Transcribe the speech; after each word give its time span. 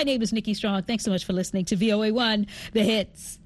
My 0.00 0.04
name 0.04 0.22
is 0.22 0.32
Nikki 0.32 0.54
Strong. 0.54 0.84
Thanks 0.84 1.04
so 1.04 1.10
much 1.10 1.26
for 1.26 1.34
listening 1.34 1.66
to 1.66 1.76
VOA1, 1.76 2.48
The 2.72 2.82
Hits. 2.82 3.38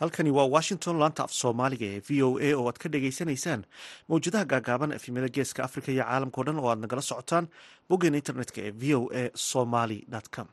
Halkani 0.00 0.30
waa 0.38 0.48
washington 0.56 0.96
laanta 1.02 1.22
af 1.26 1.32
soomaaliga 1.40 1.86
ee 1.94 2.00
v 2.08 2.10
o 2.26 2.28
a 2.46 2.50
oo 2.58 2.66
aad 2.70 2.78
ka 2.82 2.88
dhagaysanaysaan 2.94 3.62
mawjadaha 4.10 4.44
gaagaaban 4.52 4.92
efimada 4.98 5.28
geeska 5.36 5.60
africa 5.68 5.88
iyo 5.94 6.04
caalamkao 6.08 6.44
dhan 6.46 6.58
oo 6.62 6.68
aad 6.72 6.80
nagala 6.84 7.02
socotaan 7.10 7.46
boggeena 7.88 8.16
internetka 8.22 8.58
ee 8.66 8.72
v 8.80 8.94
o 8.98 9.00
a 9.20 9.24
somaly 9.50 9.98
com 10.36 10.48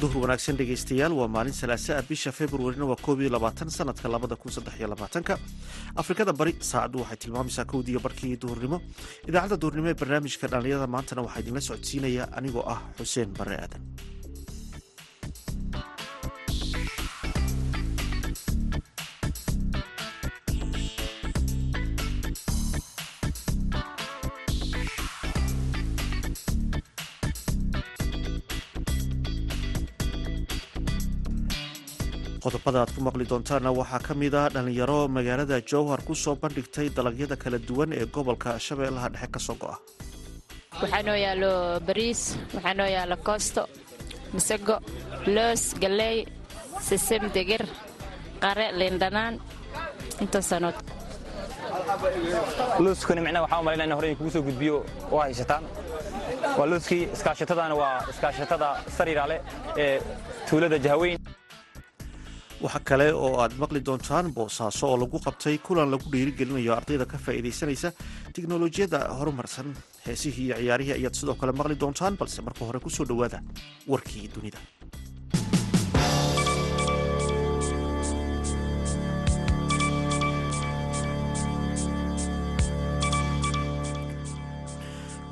duhur 0.00 0.20
wanaagsan 0.24 0.56
dhegaystayaal 0.58 1.12
waa 1.18 1.28
maalin 1.36 1.52
salaasaa 1.60 2.02
bisha 2.08 2.30
februarina 2.38 2.84
waa 2.90 2.96
koob 3.06 3.20
iyo 3.20 3.30
labaatan 3.36 3.70
sanadka 3.70 4.08
labada 4.08 4.36
kun 4.36 4.50
saddex 4.52 4.74
iyo 4.78 4.88
labaatanka. 4.92 5.38
Afrikada 5.96 6.32
bari 6.32 6.52
saacaddu 6.70 6.98
waxay 7.02 7.16
tilmaamaysaa 7.22 7.64
kowdiiyo 7.72 8.00
barkii 8.06 8.36
duhurnimo. 8.42 8.78
Idaacadda 9.28 9.56
duhurnimo 9.62 9.88
ee 9.90 9.94
barnaamijka 10.00 10.46
dhallinyarada 10.52 10.86
maantana 10.94 11.22
waxaa 11.26 11.40
idinla 11.42 11.60
socodsiinaya 11.68 12.24
anigoo 12.38 12.64
ah 12.74 12.80
xuseen 12.98 13.30
bare 13.38 13.56
aadan 13.64 13.82
qodobada 32.68 32.84
aad 32.84 32.92
ku 32.96 33.00
maqli 33.08 33.24
doontaana 33.30 33.70
waxaa 33.80 34.00
ka 34.06 34.12
mid 34.22 34.34
ah 34.40 34.46
dhallinyaro 34.54 35.00
magaalada 35.16 35.56
jowhar 35.70 36.00
ku 36.06 36.12
soo 36.22 36.34
bandhigtay 36.42 36.86
dalagyada 36.96 37.36
kala 37.42 37.58
duwan 37.68 37.90
ee 38.00 38.06
gobolka 38.14 38.50
shabeellaha 38.66 39.08
dhexe 39.14 39.28
ka 39.34 39.40
soo 39.46 39.56
go'a. 39.62 39.76
Waxaa 40.82 41.02
noo 41.08 41.16
yaallo 41.26 41.52
bariis 41.86 42.20
waxaa 42.54 42.74
noo 42.80 42.88
yaallo 42.96 43.16
koosto 43.26 43.62
masago 44.34 44.76
loos 45.36 45.62
galley 45.82 46.16
sisem 46.88 47.22
degir 47.36 47.62
qare 48.42 48.66
liindhanaan 48.80 49.34
intaasanood 50.24 50.76
looskani 52.84 53.20
micnaha 53.26 53.42
waxaan 53.46 53.60
u 53.62 53.64
malaynaa 53.66 53.86
in 53.88 53.94
hore 53.98 54.08
in 54.12 54.16
kugu 54.18 54.30
soo 54.34 54.42
gudbiyo 54.48 54.76
oo 55.12 55.20
haysataan. 55.24 55.64
Waa 56.58 56.66
looskii 56.72 57.02
iskaashatadana 57.16 57.74
waa 57.82 57.96
iskaashatada 58.12 58.68
sariiraale 58.96 59.36
ee 59.84 59.96
tuulada 60.48 60.78
jahaweyn 60.86 61.18
waxa 62.64 62.80
kale 62.88 63.06
oo 63.24 63.32
aad 63.42 63.52
maqli 63.62 63.80
doontaan 63.88 64.26
boosaaso 64.36 64.84
oo 64.90 64.96
lagu 65.02 65.18
qabtay 65.26 65.56
kulan 65.66 65.88
lagu 65.92 66.06
dhiirigelinayo 66.12 66.72
ardayda 66.78 67.04
ka 67.12 67.16
faa'iidaysanaysa 67.24 67.88
tiknolojiyadda 68.34 68.98
horumarsan 69.18 69.68
heesihii 70.06 70.46
iyo 70.48 70.56
ciyaarihii 70.62 70.94
ayaad 70.98 71.14
sidoo 71.20 71.36
kale 71.40 71.52
maqli 71.60 71.76
doontaan 71.82 72.14
balse 72.20 72.38
marka 72.46 72.62
hore 72.68 72.78
ku 72.84 72.90
soo 72.96 73.06
dhowaada 73.10 73.38
warkii 73.92 74.26
dunida. 74.34 74.58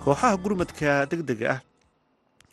Kooxaha 0.04 0.36
gurmadka 0.42 0.92
deg 1.10 1.22
dega 1.30 1.48
ah 1.54 1.60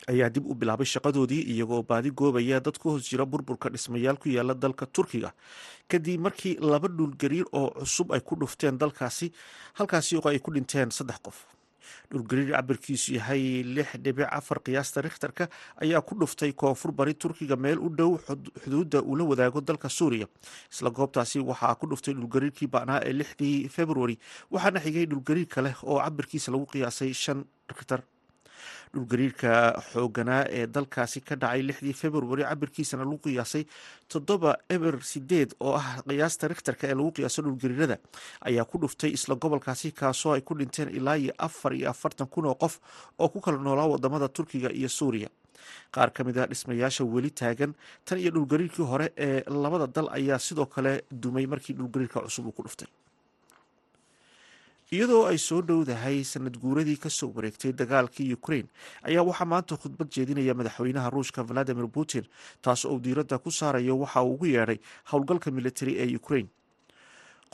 ayaa 0.08 0.28
dib 0.30 0.46
u 0.46 0.54
bilaabay 0.54 0.86
shaqadoodii 0.86 1.42
iyagoo 1.54 1.82
baadi 1.82 2.10
goobaya 2.10 2.60
dad 2.60 2.78
ku 2.78 2.90
hoos 2.94 3.08
jira 3.10 3.24
burburka 3.26 3.68
dhismayaal 3.70 4.18
ku 4.18 4.28
yaalla 4.28 4.54
dalka 4.54 4.86
turkiga. 4.86 5.32
Kadib 5.88 6.20
markii 6.20 6.56
laba 6.60 6.88
dhulgariir 6.88 7.46
oo 7.52 7.70
cusub 7.80 8.12
ay 8.12 8.20
ku 8.20 8.36
dhufteen 8.36 8.78
dalkaasi 8.78 9.32
halkaasi 9.80 10.16
oo 10.20 10.28
ay 10.28 10.38
ku 10.38 10.50
dhinteen 10.52 10.90
saddex 10.90 11.18
qof. 11.24 11.38
Dhulgariir 12.10 12.52
cabirkiisu 12.56 13.14
yahay 13.16 13.62
lix 13.64 13.96
dhibic 14.00 14.28
afar 14.32 14.60
qiyaasta 14.64 15.00
rikhtarka 15.04 15.48
ayaa 15.84 16.00
ku 16.00 16.14
dhuftay 16.20 16.52
koonfur 16.52 16.92
bari 16.92 17.14
turkiga 17.14 17.56
meel 17.56 17.78
u 17.78 17.88
dhow 17.88 18.16
xuduudda 18.64 19.02
uu 19.02 19.16
la 19.16 19.24
wadaago 19.24 19.60
dalka 19.60 19.88
suuriya. 19.88 20.26
Isla 20.72 20.90
goobtaasi 20.90 21.40
waxaa 21.44 21.74
ku 21.76 21.86
dhuftay 21.86 22.14
dhulgariirkii 22.14 22.68
ba'naa 22.72 23.00
ee 23.04 23.12
lixdii 23.12 23.68
februari 23.68 24.18
waxaana 24.50 24.80
xigay 24.80 25.06
dhulgariir 25.06 25.46
kale 25.48 25.74
oo 25.82 26.00
cabirkiisa 26.00 26.52
lagu 26.52 26.66
qiyaasay 26.72 27.12
shan 27.12 27.44
rikhtar 27.68 28.00
dhulgariirka 28.94 29.50
xooganaa 29.92 30.42
ee 30.58 30.66
dalkaasi 30.76 31.20
ka 31.28 31.34
dhacay 31.42 31.62
lixdii 31.68 31.92
februari 32.02 32.42
cabirkiisana 32.50 33.04
lagu 33.04 33.18
qiyaasay 33.26 33.64
toddoba 34.12 34.52
eber 34.76 34.94
sideed 35.12 35.50
oo 35.60 35.74
ah 35.80 35.88
qiyaasta 36.08 36.48
rikhtarka 36.52 36.84
ee 36.90 36.94
lagu 37.00 37.10
qiyaaso 37.18 37.40
dhulgariirada 37.46 37.96
ayaa 38.48 38.64
ku 38.72 38.78
dhuftay 38.84 39.10
isla 39.18 39.34
gobolkaasi 39.44 39.92
kaasoo 40.00 40.32
ay 40.36 40.42
ku 40.48 40.54
dhinteen 40.60 40.88
ilaa 40.98 41.16
iyo 41.24 41.32
afar 41.48 41.72
iyo 41.78 41.90
afartan 41.94 42.26
kun 42.34 42.46
oo 42.50 42.54
qof 42.64 42.74
oo 43.18 43.28
ku 43.28 43.40
kala 43.40 43.58
noolaa 43.66 43.88
waddamada 43.92 44.28
turkiga 44.28 44.68
iyo 44.80 44.88
suuriya. 44.88 45.28
Qaar 45.94 46.10
ka 46.16 46.24
mid 46.26 46.36
ah 46.38 46.46
dhismayaasha 46.50 47.04
weli 47.14 47.30
taagan 47.40 47.72
tan 48.04 48.18
iyo 48.22 48.30
dhulgariirkii 48.36 48.84
hore 48.90 49.06
ee 49.26 49.42
labada 49.64 49.86
dal 49.96 50.08
ayaa 50.18 50.38
sidoo 50.46 50.66
kale 50.74 50.92
dumay 51.10 51.46
markii 51.46 51.74
dhulgariirka 51.78 52.20
cusub 52.26 52.46
uu 52.46 52.52
ku 52.58 52.62
dhuftay 52.66 52.88
iyadoo 54.94 55.24
ay 55.30 55.38
soo 55.38 55.60
dhowdahay 55.68 56.24
sanad 56.24 56.56
guuradii 56.62 56.96
ka 57.04 57.10
soo 57.10 57.30
wareegtay 57.34 57.72
dagaalkii 57.72 58.32
ukraine 58.38 58.68
ayaa 59.02 59.22
waxaa 59.28 59.48
maanta 59.52 59.76
khudbad 59.82 60.08
jeedinaya 60.16 60.54
madaxweynaha 60.54 61.10
ruushka 61.14 61.42
valadimir 61.42 61.88
putin 61.88 62.24
taas 62.62 62.84
oo 62.84 62.98
diiradda 62.98 63.38
ku 63.38 63.50
saarayo 63.50 63.98
waxa 63.98 64.22
uu 64.22 64.34
ugu 64.34 64.46
yeedhay 64.46 64.78
howlgalka 65.10 65.50
militari 65.50 65.96
ee 66.02 66.16
ukraine. 66.16 66.48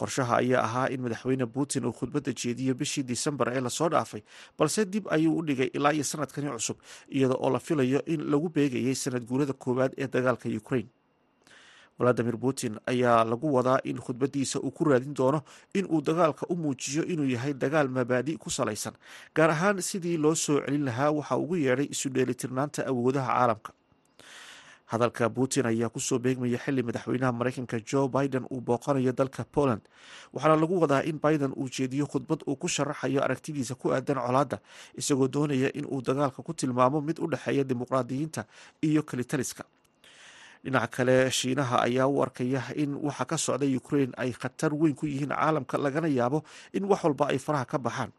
Qorshaha 0.01 0.37
ayaa 0.43 0.63
ahaa 0.65 0.89
in 0.95 1.01
madaxweyne 1.07 1.47
putin 1.47 1.85
uu 1.87 1.93
khudbadda 1.93 2.33
jeediyo 2.33 2.75
bishii 2.75 3.03
disembar 3.05 3.49
ee 3.57 3.61
la 3.61 3.71
soo 3.71 3.89
dhaafay 3.89 4.23
balse 4.59 4.85
dib 4.85 5.07
ayuu 5.13 5.37
u 5.39 5.43
dhigay 5.47 5.71
ilaa 5.73 5.93
iyo 5.93 6.05
sanadkani 6.05 6.51
cusub 6.51 6.77
iyada 7.09 7.35
oo 7.35 7.51
la 7.51 7.59
filayo 7.59 8.03
in 8.07 8.27
lagu 8.31 8.49
beegayay 8.49 8.95
sanad 8.95 9.25
guurada 9.25 9.53
koowaad 9.53 9.93
ee 9.99 10.09
dagaalka 10.09 10.49
ukraine 10.49 10.89
valadimir 12.01 12.37
putin 12.45 12.81
ayaa 12.93 13.25
lagu 13.29 13.53
wadaa 13.57 13.79
in 13.85 13.99
khudbadiisa 14.01 14.57
uu 14.65 14.71
ku 14.73 14.85
raadin 14.89 15.13
doono 15.15 15.43
in 15.75 15.85
uu 15.95 16.01
dagaalka 16.01 16.47
u 16.49 16.57
muujiyo 16.57 17.05
inuu 17.05 17.29
yahay 17.35 17.53
dagaal 17.53 17.89
mabaadi 17.89 18.37
ku 18.41 18.49
salaysan. 18.51 18.95
Gaar 19.37 19.51
ahaan 19.51 19.83
sidii 19.83 20.17
loo 20.17 20.35
soo 20.35 20.61
celin 20.65 20.85
lahaa 20.89 21.11
waxa 21.13 21.37
ugu 21.37 21.57
yeedhay 21.57 21.89
isu 21.95 22.09
dheelitirnaanta 22.09 22.87
awoodaha 22.89 23.29
caalamka. 23.37 23.73
Hadalka 24.91 25.29
putin 25.31 25.67
ayaa 25.71 25.89
ku 25.95 26.01
soo 26.01 26.19
beegmaya 26.19 26.59
xili 26.59 26.83
madaxweynaha 26.83 27.33
mareykanka 27.33 27.79
joe 27.91 28.09
biden 28.09 28.43
uu 28.51 28.61
booqanayo 28.61 29.13
dalka 29.13 29.45
poland. 29.45 29.83
Waxaana 30.35 30.57
lagu 30.57 30.81
wadaa 30.83 31.03
in 31.07 31.21
biden 31.23 31.53
uu 31.55 31.69
jeediyo 31.69 32.07
khudbad 32.11 32.43
uu 32.49 32.57
ku 32.57 32.69
sharaxayo 32.69 33.23
aragtidiisa 33.23 33.75
ku 33.79 33.93
aadan 33.95 34.19
colaadda 34.19 34.59
isagoo 34.99 35.29
doonaya 35.29 35.71
in 35.79 35.87
uu 35.87 36.03
dagaalka 36.03 36.43
ku 36.43 36.53
tilmaamo 36.55 37.01
mid 37.01 37.21
u 37.23 37.31
dhexeeya 37.31 37.65
dimuqraadiyiinta 37.65 38.45
iyo 38.83 39.03
kalitaliska 39.03 39.63
dhinaca 40.65 40.89
kale 40.97 41.31
shiinaha 41.39 41.77
ayaa 41.87 42.07
u 42.09 42.23
arkaya 42.25 42.63
in 42.83 42.95
waxa 43.07 43.25
ka 43.31 43.37
socda 43.37 43.67
ukraine 43.81 44.13
ay 44.23 44.31
khatar 44.33 44.73
weyn 44.81 44.95
ku 44.95 45.07
yihiin 45.07 45.33
caalamka 45.33 45.79
lagana 45.79 46.09
yaabo 46.09 46.45
in 46.73 46.85
wax 46.91 47.01
walba 47.05 47.25
ay 47.33 47.39
faraha 47.39 47.65
ka 47.73 47.79
baxaan. 47.79 48.11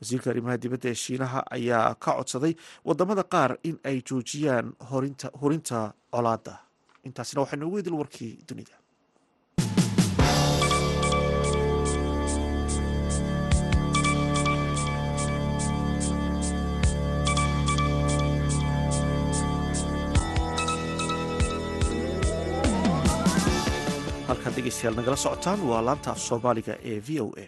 Wasiirka 0.00 0.30
arrimaha 0.30 0.56
dibadda 0.62 0.88
ee 0.90 0.94
shiinaha 1.04 1.40
ayaa 1.56 1.94
ka 2.02 2.10
codsaday 2.18 2.54
waddamada 2.84 3.22
qaar 3.34 3.50
in 3.68 3.76
ay 3.84 4.02
joojiyaan 4.08 4.72
hurinta 5.40 5.94
colaada 6.14 6.54
intaasina 7.06 7.40
waxaa 7.44 7.56
noogu 7.60 7.78
idil 7.78 7.94
warkii 8.00 8.32
dunida 8.48 8.74
halkaad 24.34 24.54
dhegeystayaal 24.56 24.96
nagala 24.98 25.16
socotaan 25.24 25.60
waa 25.70 25.82
laanta 25.86 26.10
af 26.14 26.18
soomaaliga 26.28 26.74
ee 26.90 26.98
v 27.06 27.20
o 27.24 27.26
a. 27.42 27.46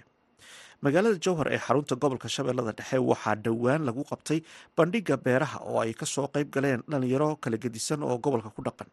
Magaalada 0.85 1.19
jowhar 1.27 1.49
ee 1.55 1.59
xarunta 1.67 1.95
gobolka 2.03 2.29
shabeellada 2.29 2.73
dhexe 2.79 2.99
waxaa 3.11 3.35
dhowaan 3.45 3.83
lagu 3.89 4.03
qabtay 4.11 4.39
bandhiga 4.77 5.17
beeraha 5.25 5.59
oo 5.71 5.81
ay 5.85 5.93
ka 6.01 6.07
soo 6.07 6.27
qayb 6.35 6.49
galeen 6.55 6.81
dhalinyaro 6.91 7.29
kala 7.43 7.57
gedisan 7.65 8.03
oo 8.03 8.17
gobolka 8.25 8.51
ku 8.57 8.63
dhaqan. 8.63 8.89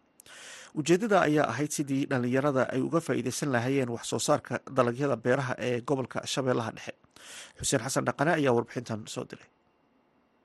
Ujeedada 0.80 1.18
ayaa 1.28 1.46
ahayd 1.52 1.72
sidii 1.78 2.06
dhalinyarada 2.12 2.64
ay 2.74 2.82
uga 2.82 3.00
faa'iideysan 3.08 3.50
lahaayeen 3.56 3.90
wax 3.96 4.04
soo 4.12 4.20
saarka 4.20 4.60
dalagyada 4.78 5.16
beeraha 5.26 5.54
ee 5.68 5.82
gobolka 5.82 6.18
shabeellaha 6.34 6.72
dhexe. 6.78 6.94
Xuseen 7.60 7.82
xasan 7.86 8.06
dhaqane 8.08 8.32
ayaa 8.40 8.54
warbixintan 8.58 9.00
soo 9.14 9.26
diray 9.30 9.50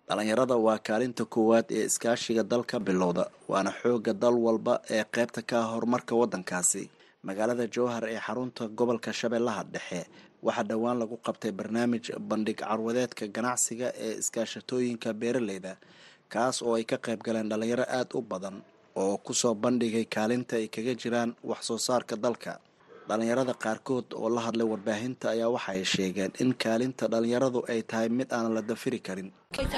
dhallinyarada 0.08 0.56
waa 0.66 0.78
kaalinta 0.88 1.24
koowaad 1.34 1.66
ee 1.78 1.84
iskaashiga 1.90 2.42
dalka 2.52 2.76
bilowda 2.86 3.24
waana 3.52 3.70
xoogga 3.80 4.12
dal 4.22 4.36
walba 4.46 4.74
ee 4.96 5.04
qaybta 5.16 5.40
ka 5.50 5.56
ah 5.62 5.68
horumarka 5.72 6.12
waddankaasi 6.20 6.82
magaalada 7.28 7.64
jowhar 7.74 8.04
ee 8.14 8.20
xarunta 8.26 8.62
gobolka 8.78 9.10
shabeellaha 9.20 9.62
dhexe. 9.74 10.00
Waxaa 10.46 10.66
dhowaan 10.70 10.98
lagu 11.02 11.16
qabtay 11.26 11.52
barnaamij 11.58 12.04
bandhig 12.30 12.58
carwadeedka 12.62 13.24
ganacsiga 13.36 13.88
ee 14.06 14.12
iskaashatooyinka 14.22 15.10
beeraleyda 15.20 15.72
kaas 16.32 16.56
oo 16.66 16.74
ay 16.78 16.84
ka 16.90 16.96
qayb 17.06 17.20
galeen 17.26 17.48
dhalinyaro 17.52 17.84
aada 17.98 18.14
u 18.18 18.22
badan 18.32 18.56
oo 19.02 19.16
ku 19.26 19.32
soo 19.40 19.54
bandhigay 19.64 20.04
kaalinta 20.16 20.54
ay 20.60 20.66
kaga 20.74 20.92
jiraan 21.02 21.30
wax 21.50 21.60
soo 21.68 21.78
saarka 21.86 22.16
dalka. 22.24 22.54
Dhalinyarada 23.08 23.54
qaarkood 23.64 24.06
oo 24.20 24.28
la 24.34 24.40
hadlay 24.46 24.66
warbaahinta 24.72 25.26
ayaa 25.34 25.48
waxa 25.56 25.70
ay 25.76 25.84
sheegeen 25.94 26.32
in 26.42 26.50
kaalinta 26.64 27.04
dhalinyaradu 27.12 27.60
ay 27.72 27.80
tahay 27.90 28.08
mid 28.18 28.28
aan 28.36 28.52
la 28.56 28.60
dafiri 28.70 29.00
karin. 29.06 29.28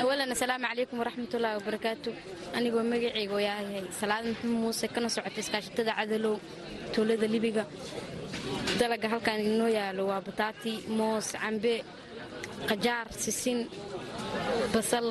Awalan 0.03 0.33
asalaamu 0.35 0.67
calaykum 0.71 0.97
waraxmatullaahi 1.03 1.57
wabarakaatu 1.61 2.11
anigoo 2.59 2.83
magacayga 2.93 3.35
oo 3.37 3.43
yahay 3.49 3.87
salaad 4.01 4.25
maxamed 4.31 4.57
muuse 4.63 4.87
kana 4.95 5.09
socota 5.17 5.41
iskaashatada 5.45 5.93
cadalow 5.99 6.37
tuulada 6.95 7.27
libiga. 7.35 7.65
Dalaga 8.79 9.09
halkaan 9.13 9.41
inoo 9.41 9.69
yaalo 9.79 10.03
waa 10.11 10.21
bataati 10.27 10.73
moos 10.99 11.29
cambe 11.43 11.75
qajaar 12.69 13.07
sisin 13.23 13.59
basal. 14.75 15.07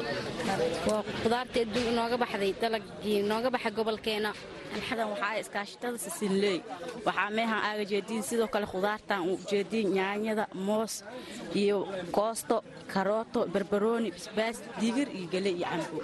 Waa 0.89 1.01
qudaartii 1.23 1.61
adduun 1.65 1.87
inooga 1.93 2.17
baxday 2.23 2.51
dalagii 2.61 3.19
inooga 3.23 3.49
baxa 3.55 3.69
gobolkeena 3.77 4.31
alxadan 4.75 5.07
waxaa 5.13 5.35
iskaashatada 5.43 5.97
sisinleey 6.05 6.57
waxaa 7.07 7.29
meehan 7.37 7.61
aaga 7.69 7.83
jeediin 7.91 8.23
sidoo 8.29 8.47
kale 8.53 8.65
khudaartan 8.73 9.21
u 9.29 9.33
jeediin 9.51 9.87
nyaanyada 9.97 10.45
moos 10.67 10.93
iyo 11.61 11.77
koosto 12.17 12.57
karooto 12.93 13.39
barbarooni 13.53 14.09
basbaas 14.15 14.57
digir 14.81 15.07
iyo 15.17 15.27
gele 15.33 15.49
iyo 15.57 15.67
cambo 15.71 15.97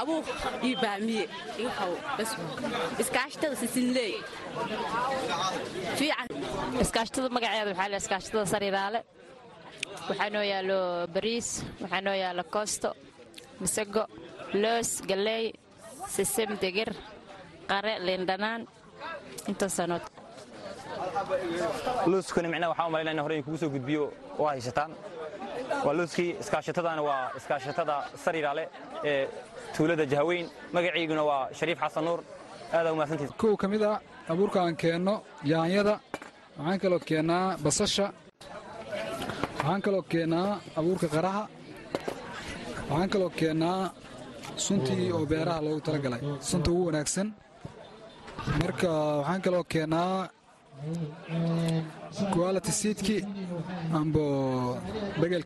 abuuq 0.00 0.26
iyo 0.66 0.76
baamiye 0.84 1.24
iyo 1.60 1.70
xaw 1.78 1.92
bas. 2.18 2.30
Iskaashatada 3.02 3.56
sisinleey 3.62 4.12
fiican. 5.98 6.26
Iskaashatada 6.84 7.28
magaceeda 7.36 7.70
waxaa 7.72 7.88
la 7.92 7.96
iskaashatada 8.02 8.46
sariiraale 8.54 9.00
waxaa 10.08 10.30
noo 10.34 10.44
yaalo 10.52 10.78
bariis 11.14 11.48
waxaa 11.82 12.00
noo 12.06 12.16
yaalo 12.22 12.42
koosto 12.54 12.90
masago 13.62 14.02
loos 14.62 14.90
galley 15.10 15.44
sisem 16.14 16.50
degir 16.62 16.90
qare 17.70 17.92
liindhanaan 18.06 18.60
intaasanood 19.50 20.04
looskani 22.12 22.48
micnaha 22.52 22.70
waxaa 22.72 22.88
u 22.88 22.92
malaynaya 22.94 23.14
in 23.16 23.22
hore 23.24 23.34
in 23.38 23.42
kugu 23.46 23.56
soo 23.62 23.70
gudbiyo. 23.74 24.04
Oo 24.38 24.46
haysataan 24.52 24.90
waa 25.84 25.94
looskii 25.98 26.30
iskaashatadana 26.42 27.02
waa 27.08 27.22
iskaashatada 27.38 27.94
sariiraale 28.24 28.64
ee 29.10 29.28
tuulada 29.76 30.04
jahaweyn. 30.12 30.46
Magaciiguna 30.74 31.22
waa 31.30 31.42
shariif 31.58 31.78
xasan 31.84 32.04
nuur. 32.08 32.20
Aadaa 32.76 32.92
umahadsantiid 32.94 33.32
kow 33.42 33.54
ka 33.62 33.66
mid 33.72 33.82
ah 33.82 33.96
abuurka 34.32 34.58
aan 34.64 34.76
keenno 34.82 35.14
yaanyada. 35.52 35.94
Waxaan 36.58 36.78
kaloo 36.82 37.00
keennaa 37.08 37.46
basasha. 37.64 38.06
Waxaan 39.58 39.80
kaloo 39.86 40.02
keennaa 40.12 40.48
abuurka 40.78 41.06
qaraha. 41.14 41.42
Waxaan 42.90 43.10
kaloo 43.14 43.30
keennaa 43.40 43.80
suntii 44.64 45.12
oo 45.16 45.24
beeraha 45.30 45.60
loogu 45.66 45.80
talagalay. 45.86 46.20
Sunta 46.50 46.68
ugu 46.72 46.84
wanaagsan. 46.88 47.28
Marka 48.60 48.88
waxaan 49.20 49.40
kaloo 49.44 49.64
keennaa 49.72 50.28
quality 52.34 53.16
ambo 53.98 54.24
begel 55.20 55.42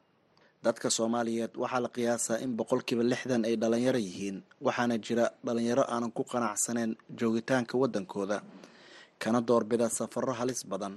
dadka 0.64 0.88
soomaaliyeed 0.96 1.52
waxaa 1.62 1.81
la 1.85 1.88
qiyaasaa 1.96 2.38
in 2.44 2.50
boqolkiiba 2.58 3.02
lixdan 3.12 3.43
ay 3.49 3.55
dhalinyaro 3.62 3.99
yihiin 4.06 4.37
waxaana 4.67 4.94
jira 5.06 5.25
dhalinyaro 5.47 5.85
aanan 5.94 6.12
ku 6.17 6.23
qanacsaneyn 6.32 6.93
joogitaanka 7.20 7.75
waddankooda 7.82 8.38
kana 9.23 9.40
doorbida 9.49 9.87
safarro 9.99 10.32
halis 10.40 10.61
badan. 10.73 10.94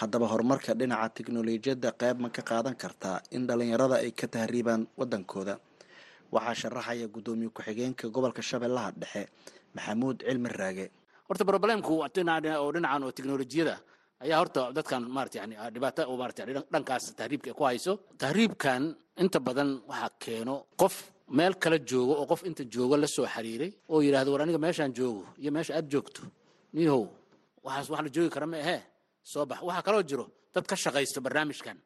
Haddaba 0.00 0.26
horumarka 0.32 0.70
dhinaca 0.80 1.08
tiknolojiyadda 1.16 1.90
qayb 2.00 2.16
ma 2.22 2.28
ka 2.36 2.42
qaadan 2.50 2.74
kartaa 2.82 3.18
in 3.36 3.42
dhalinyarada 3.48 3.96
ay 4.04 4.10
ka 4.20 4.26
tahriibaan 4.34 4.82
waddankooda 5.00 5.54
waxaa 6.34 6.54
sharaxaya 6.60 7.06
guddoomiye 7.14 7.50
ku-xigeenka 7.56 8.04
gobolka 8.14 8.42
shabeellaha 8.42 8.90
dhexe 9.00 9.22
maxamuud 9.74 10.18
cilmi 10.26 10.48
raage. 10.60 10.86
Horta 11.28 11.44
problemku 11.44 11.92
oo 12.02 12.08
dhinacan 12.14 13.02
oo 13.04 13.12
teknolojiyada 13.16 13.74
ayaa 14.24 14.38
horta 14.40 14.60
dadkan 14.76 15.02
maarata 15.14 15.36
yani 15.40 15.54
dhibaato 15.74 16.02
oo 16.10 16.16
maarata 16.20 16.40
yani 16.42 16.52
dhankaas 16.72 17.04
tahriibka 17.18 17.52
ku 17.58 17.64
hayso. 17.64 17.92
Tahriibkan 18.18 18.82
inta 19.22 19.38
badan 19.46 19.70
waxaa 19.90 20.10
keeno 20.22 20.54
qof 20.80 20.94
meel 21.36 21.54
kala 21.62 21.78
joogo 21.90 22.12
oo 22.20 22.26
qof 22.30 22.42
inta 22.48 22.62
joogo 22.74 22.96
la 22.96 23.06
soo 23.06 23.26
xiriiray 23.34 23.70
oo 23.92 24.00
yidhahdo 24.02 24.30
war 24.32 24.42
aniga 24.42 24.58
meeshaan 24.58 24.92
joogo 24.98 25.22
iyo 25.40 25.50
meesha 25.52 25.72
aad 25.78 25.86
joogto 25.92 26.22
niihow 26.74 27.02
waxaas 27.64 27.88
wax 27.90 28.00
la 28.06 28.10
joogi 28.14 28.30
kara 28.34 28.46
ma 28.46 28.56
ahee? 28.58 28.80
Soo 29.22 29.46
bax. 29.46 29.58
Waxaa 29.62 29.82
kaloo 29.86 30.02
jiro 30.02 30.26
dad 30.54 30.64
ka 30.66 30.76
shaqaysto 30.76 31.20
barnaamijkan 31.24 31.76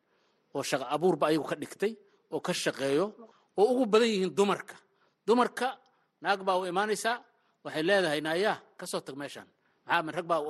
oo 0.55 0.63
shaqa 0.63 0.85
abuurba 0.95 1.25
ayagu 1.31 1.45
ka 1.51 1.57
dhigtay 1.57 1.93
oo 2.35 2.41
ka 2.41 2.53
shaqeeyo 2.53 3.07
oo 3.59 3.65
ugu 3.73 3.85
badan 3.93 4.09
yihiin 4.13 4.33
dumarka. 4.39 4.77
Dumarka 5.27 5.69
naag 6.23 6.41
baa 6.47 6.57
u 6.61 6.65
imaanaysaa 6.73 7.17
waxay 7.65 7.83
leedahay 7.89 8.21
naayaa 8.27 8.57
ka 8.79 8.85
soo 8.87 9.01
tag 9.07 9.17
meeshaan 9.21 9.49
maxaa 9.87 10.13
rag 10.17 10.27
baa 10.31 10.41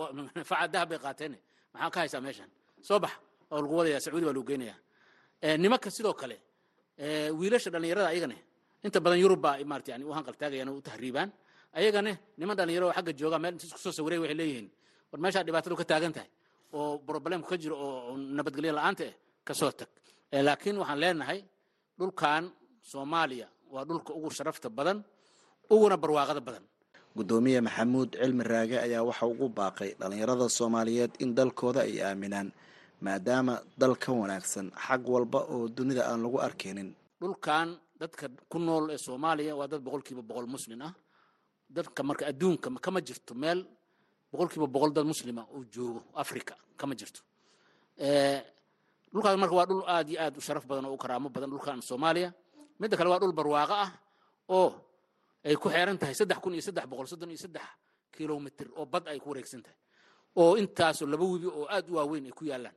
faca 0.51 0.67
dahab 0.73 0.89
bay 0.91 0.99
qaateen. 1.05 1.35
Maxaa 1.75 1.91
ka 1.95 1.99
haysaa 2.03 2.21
meeshaan 2.27 2.51
soo 2.89 2.99
bax 3.05 3.13
oo 3.53 3.59
lagu 3.63 3.75
wadaya 3.79 4.01
sacuudi 4.05 4.25
baa 4.29 4.35
lagu 4.37 4.47
geynayaa. 4.51 4.79
Nimanka 5.63 5.89
sidoo 5.97 6.15
kale 6.21 6.37
wiilasha 7.39 7.71
dhallinyarada 7.73 8.09
ayagane 8.13 8.37
inta 8.85 8.99
badan 9.05 9.19
yurub 9.23 9.41
baa 9.45 9.57
maarata 9.71 9.91
yani 9.93 10.05
u 10.05 10.13
hanqaltaagayaan 10.17 10.69
oo 10.73 10.77
u 10.79 10.83
tahriibaan. 10.89 11.31
Ayagane 11.79 12.13
niman 12.39 12.57
dhallinyaro 12.59 12.87
oo 12.89 12.95
xagga 12.97 13.13
jooga 13.21 13.39
meel 13.43 13.55
isku 13.57 13.79
soo 13.85 13.93
sawiray 13.99 14.19
waxay 14.23 14.37
leeyihiin 14.41 14.69
war 15.13 15.21
meeshaa 15.25 15.43
dhibaatadu 15.47 15.75
ka 15.81 15.85
taagan 15.85 16.13
tahay? 16.17 16.31
Oo 16.77 16.99
problemku 17.09 17.47
ka 17.51 17.57
jiro 17.63 17.77
oo 17.77 18.17
nabadgelyo 18.37 18.73
la'aanta 18.79 19.05
eh 19.11 19.15
ka 19.47 19.53
soo 19.55 19.71
tag. 19.79 19.89
Laakiin 20.47 20.77
waxaan 20.83 20.99
leenahay 21.03 21.41
dhulkan 21.99 22.45
soomaaliya 22.93 23.47
waa 23.75 23.85
dhulka 23.89 24.11
ugu 24.19 24.31
sharafta 24.37 24.69
badan 24.79 24.99
uguna 25.75 25.97
barwaaqada 26.03 26.41
badan. 26.49 26.65
Guddoomiye 27.17 27.61
maxamuud 27.67 28.11
cilmi 28.21 28.45
raage 28.53 28.77
ayaa 28.87 29.03
waxa 29.09 29.25
ugu 29.33 29.47
baaqay 29.59 29.91
dhalinyarada 30.01 30.47
soomaaliyeed 30.59 31.13
in 31.23 31.31
dalkooda 31.39 31.81
ay 31.89 31.97
aaminaan 32.09 32.49
maadaama 33.05 33.55
dal 33.81 33.95
ka 34.03 34.11
wanaagsan 34.21 34.67
xag 34.87 35.03
walba 35.15 35.41
oo 35.55 35.69
dunida 35.77 36.03
aan 36.11 36.21
lagu 36.25 36.39
arkaynin 36.47 36.89
dhulkan 37.21 37.69
dadka 38.01 38.25
ku 38.51 38.59
nool 38.67 38.85
ee 38.95 38.99
soomaaliya 39.07 39.53
waa 39.59 39.69
dad 39.73 39.83
boqolkiiba 39.87 40.23
boqol 40.31 40.47
muslin 40.55 40.83
ah. 40.89 40.95
Dadka 41.77 42.01
marka 42.09 42.25
adduunka 42.31 42.69
kama 42.87 43.01
jirto 43.09 43.33
meel 43.43 43.61
boqolkiiba 44.33 44.67
boqol 44.75 44.93
dad 44.97 45.07
muslima 45.13 45.43
uu 45.57 45.65
joogo 45.75 46.01
africa 46.23 46.55
kama 46.81 46.95
jirto. 47.01 47.21
Dhulkaas 49.13 49.37
marka 49.43 49.55
waa 49.59 49.67
dhul 49.71 49.83
aad 49.95 50.09
iyo 50.13 50.19
aad 50.25 50.35
u 50.39 50.41
sharaf 50.47 50.65
badan 50.71 50.85
oo 50.89 50.95
u 50.95 51.01
karaamo 51.03 51.29
badan 51.35 51.51
dhulkan 51.53 51.79
soomaaliya 51.89 52.31
midda 52.81 52.97
kale 52.97 53.09
waa 53.11 53.19
dhul 53.23 53.33
barwaaqo 53.39 53.75
ah 53.85 53.91
oo 54.49 54.71
ay 55.45 55.57
ku 55.57 55.69
xeeran 55.69 55.99
tahay 55.99 56.15
saddex 56.15 56.39
kun 56.43 56.53
iyo 56.55 56.63
saddex 56.69 56.85
boqol 56.91 57.07
soddon 57.07 57.31
iyo 57.31 57.39
saddex 57.45 57.67
kilomitr 58.15 58.67
oo 58.79 58.87
bad 58.87 59.09
ay 59.09 59.19
ku 59.23 59.29
wareegsan 59.31 59.63
tahay 59.63 59.77
oo 60.37 60.57
intaasoo 60.57 61.07
laba 61.07 61.25
webi 61.25 61.47
oo 61.47 61.67
aad 61.69 61.87
u 61.91 61.95
waaweyn 61.99 62.27
ay 62.27 62.35
ku 62.39 62.45
yaallaan 62.45 62.77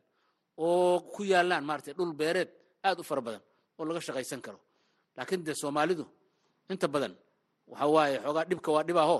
oo 0.58 1.00
ku 1.14 1.22
yaallaan 1.24 1.64
maarata 1.66 1.94
dhul 1.94 2.14
beereed 2.14 2.50
aad 2.84 3.00
u 3.00 3.04
fara 3.04 3.22
badan 3.22 3.42
oo 3.78 3.86
laga 3.86 4.02
shaqaysan 4.02 4.42
karo. 4.42 4.60
Laakiin 5.18 5.44
dee 5.44 5.54
soomaalidu 5.56 6.06
inta 6.70 6.88
badan 6.88 7.14
waxa 7.68 7.86
waaye 7.88 8.18
xoogaa 8.24 8.46
dhibka 8.50 8.70
waa 8.72 8.84
dhibaho 8.84 9.18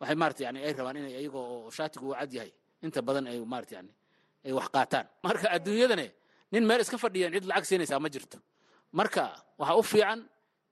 waxay 0.00 0.16
maarata 0.16 0.42
yani 0.44 0.58
ay 0.64 0.72
rabaan 0.72 0.96
inay 0.96 1.14
ayagoo 1.20 1.44
oo 1.54 1.70
shaatigu 1.70 2.06
uu 2.10 2.14
cad 2.18 2.32
yahay 2.32 2.52
inta 2.82 3.00
badan 3.02 3.26
ay 3.30 3.38
maarata 3.44 3.74
yani 3.78 3.92
ay 4.44 4.52
wax 4.52 4.66
qaataan. 4.74 5.06
Marka 5.22 5.46
adduunyadane 5.56 6.06
nin 6.52 6.64
meel 6.66 6.80
iska 6.80 6.98
fadhiyan 6.98 7.32
cid 7.32 7.44
lacag 7.50 7.64
siinaysaa 7.64 8.00
ma 8.00 8.08
jirto 8.08 8.38
marka 8.98 9.24
waxaa 9.60 9.76
u 9.78 9.82
fiican 9.92 10.20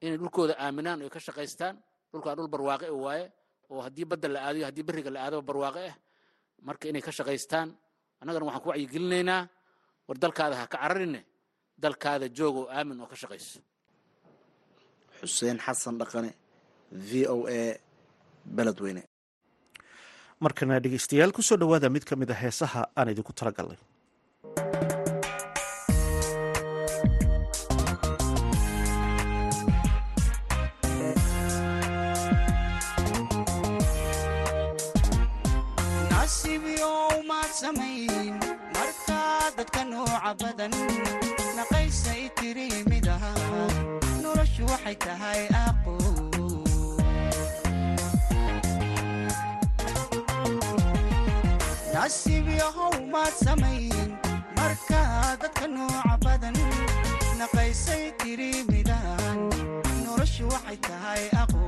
inay 0.05 0.19
dhulkooda 0.21 0.55
aaminaan 0.65 1.03
oy 1.05 1.11
ka 1.11 1.21
shaqaystaan. 1.27 1.75
Dhulkaa 2.13 2.35
dhul 2.37 2.49
barwaaqe 2.53 2.87
oo 2.95 3.03
waaye 3.07 3.25
oo 3.71 3.81
haddii 3.87 4.05
badda 4.11 4.29
la 4.35 4.39
aadayo 4.47 4.65
haddii 4.69 4.87
beriga 4.89 5.11
la 5.15 5.21
aadaba 5.25 5.43
barwaaqe 5.49 5.81
ah 5.91 5.97
marka 6.67 6.85
inay 6.89 7.03
ka 7.03 7.13
shaqaystaan. 7.19 7.69
Annagana 8.21 8.45
waxaan 8.49 8.63
ku 8.65 8.69
wacyigelinaynaa 8.73 9.43
war 10.09 10.17
dalkaada 10.23 10.55
ha 10.61 10.67
ka 10.73 10.79
cararine 10.83 11.21
dalkaada 11.83 12.27
joog 12.39 12.57
oo 12.57 12.67
aamin 12.77 13.01
oo 13.01 13.07
ka 13.13 13.17
shaqayso. 13.23 13.61
Xuseen 15.21 15.59
xasan 15.65 15.99
dhaqane 16.01 16.31
v 16.93 17.27
o 17.35 17.47
a 17.47 17.77
beledweyne. 18.57 19.03
Markana 20.41 20.81
dhegeystayaal 20.81 21.33
ku 21.37 21.43
soo 21.43 21.57
dhowaada 21.61 21.91
mid 21.91 22.05
ka 22.09 22.17
mid 22.17 22.31
a 22.31 22.35
heesaha 22.35 22.83
aan 22.97 23.09
idinku 23.13 23.33
talagalnay 37.63 38.31
markaa 38.75 39.51
dadka 39.57 39.83
nooca 39.91 40.31
badan 40.41 40.73
naqaysay 41.57 42.23
tiri 42.39 42.69
ahaa 43.15 43.67
waxay 44.71 44.97
tahay 45.05 45.43
aqo 45.67 45.95
nasiib 51.95 52.47
maad 53.13 53.35
samayn 53.45 54.11
markaa 54.59 55.37
dadka 55.43 55.67
nooca 55.75 56.15
badan 56.25 56.57
naqaysay 57.41 58.05
tiri 58.21 58.51
noloshu 60.05 60.45
waxay 60.53 60.79
tahay 60.89 61.23
aqo 61.43 61.63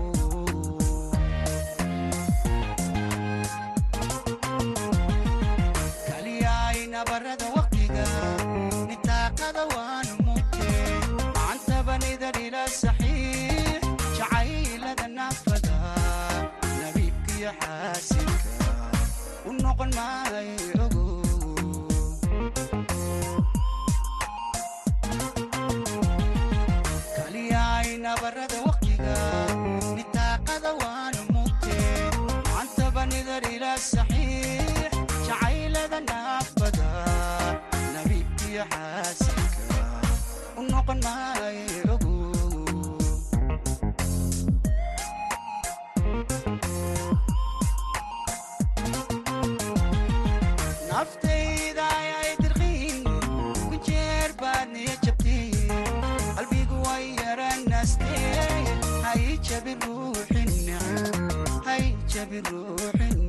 hay 59.51 59.57
jabi 59.57 59.75
ruuxi 59.85 60.43
neceb 60.67 61.65
hay 61.67 61.85
jabi 62.13 62.39
ruuxi 62.49 63.20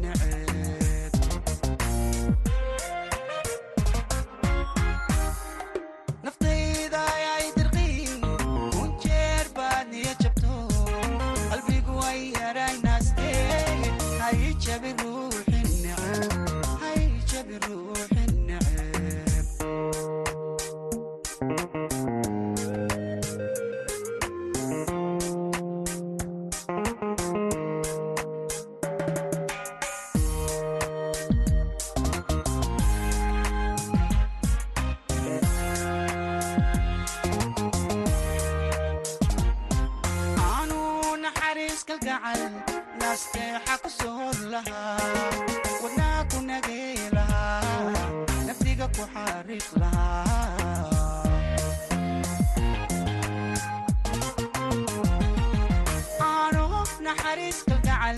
naxariis 57.12 57.60
kalgacal 57.68 58.18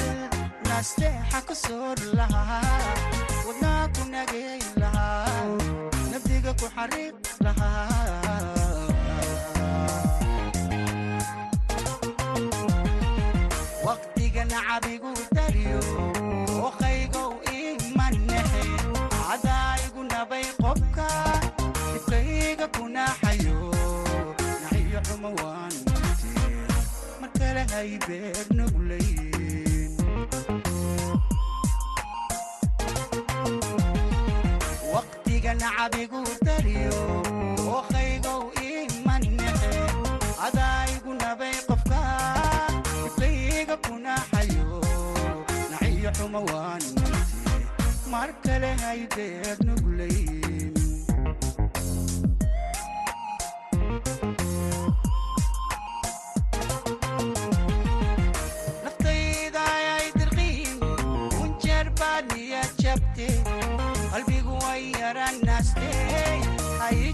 nasteexa 0.70 1.40
ku 1.48 1.54
soor 1.66 1.98
lahaa 2.18 2.62
wadnaa 3.48 3.84
ku 3.96 4.02
nagay 4.14 4.62
lahaa 4.82 5.46
naftiga 6.12 6.52
ku 6.60 6.66
xariiq 6.76 7.16
lahaa 7.46 8.38
waqtiga 13.86 14.44
nacabigu 14.52 15.12
dariyo 15.36 15.80
oqaygow 16.68 17.32
imanexe 17.60 18.64
cadaayigu 19.28 20.02
nabay 20.14 20.46
qobka 20.64 21.08
dibkayga 21.94 22.66
kunaxayo 22.76 23.60
naxiyo 24.64 25.00
xumo 25.08 25.30
waan 25.40 25.74
mutee 27.22 27.52
mar 27.58 27.70
nacabigu 35.64 36.22
dariyo 36.46 37.00
oqaygow 37.78 38.44
imanexe 38.68 39.72
cadaayigu 40.40 41.12
nabay 41.22 41.56
qofka 41.68 42.02
dibkayga 42.92 43.76
kunaxayo 43.86 44.68
naxiyo 45.72 46.10
xumo 46.18 46.40
waan 46.52 46.84
mutee 46.96 48.12
mar 48.12 48.30
kale 48.44 48.72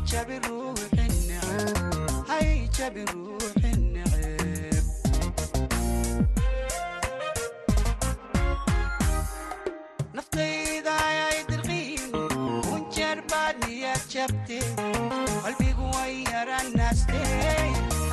hay 0.10 0.18
jabi 0.18 0.39
ruuxi 0.48 1.06
neceb 1.28 2.28
hay 2.30 2.70
jabi 2.78 3.04
ruuxi 3.12 3.72
neceb 3.94 4.86
naftayda 10.16 10.94
ayay 11.10 11.39
dirqiin 11.50 12.12
kunjeer 12.70 13.20
baad 13.32 13.56
niya 13.68 13.94
jabte 14.13 14.58
qalbigu 15.44 15.86
way 15.96 16.13
yaranaste 16.32 17.22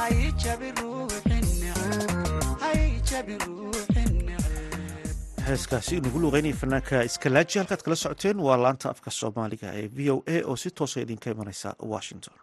hay 0.00 0.18
jabi 0.42 0.68
ruuxi 0.80 1.38
neceb 1.62 2.60
hay 2.62 2.82
jabi 3.10 3.34
ruuxi 3.44 3.54
neceb 3.54 3.55
heeskaasi 5.48 5.96
inugu 6.00 6.18
luuqeynaya 6.22 6.56
fanaanka 6.60 6.98
iskalaaji 7.08 7.58
halkaad 7.58 7.82
kala 7.84 7.96
socoteen 7.96 8.38
waa 8.46 8.56
laanta 8.62 8.90
afka 8.90 9.10
soomaaliga 9.10 9.68
ee 9.80 9.88
v 9.96 10.10
o 10.14 10.16
a 10.26 10.36
oo 10.50 10.56
si 10.56 10.70
toosa 10.70 11.00
idinka 11.00 11.30
imaneysa 11.30 11.74
washington. 11.92 12.34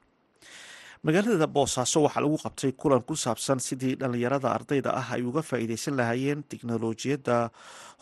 Magaalada 1.04 1.48
boosaaso 1.48 1.98
waxaa 2.06 2.22
lagu 2.24 2.38
qabtay 2.46 2.72
kulan 2.72 3.04
ku 3.04 3.16
saabsan 3.16 3.60
sidii 3.60 3.96
dhallinyarada 4.00 4.48
ardayda 4.58 4.90
ah 5.02 5.08
ay 5.16 5.22
uga 5.30 5.42
faa'iideysan 5.50 5.98
lahaayeen 6.00 6.44
tiknolojiyadda 6.52 7.50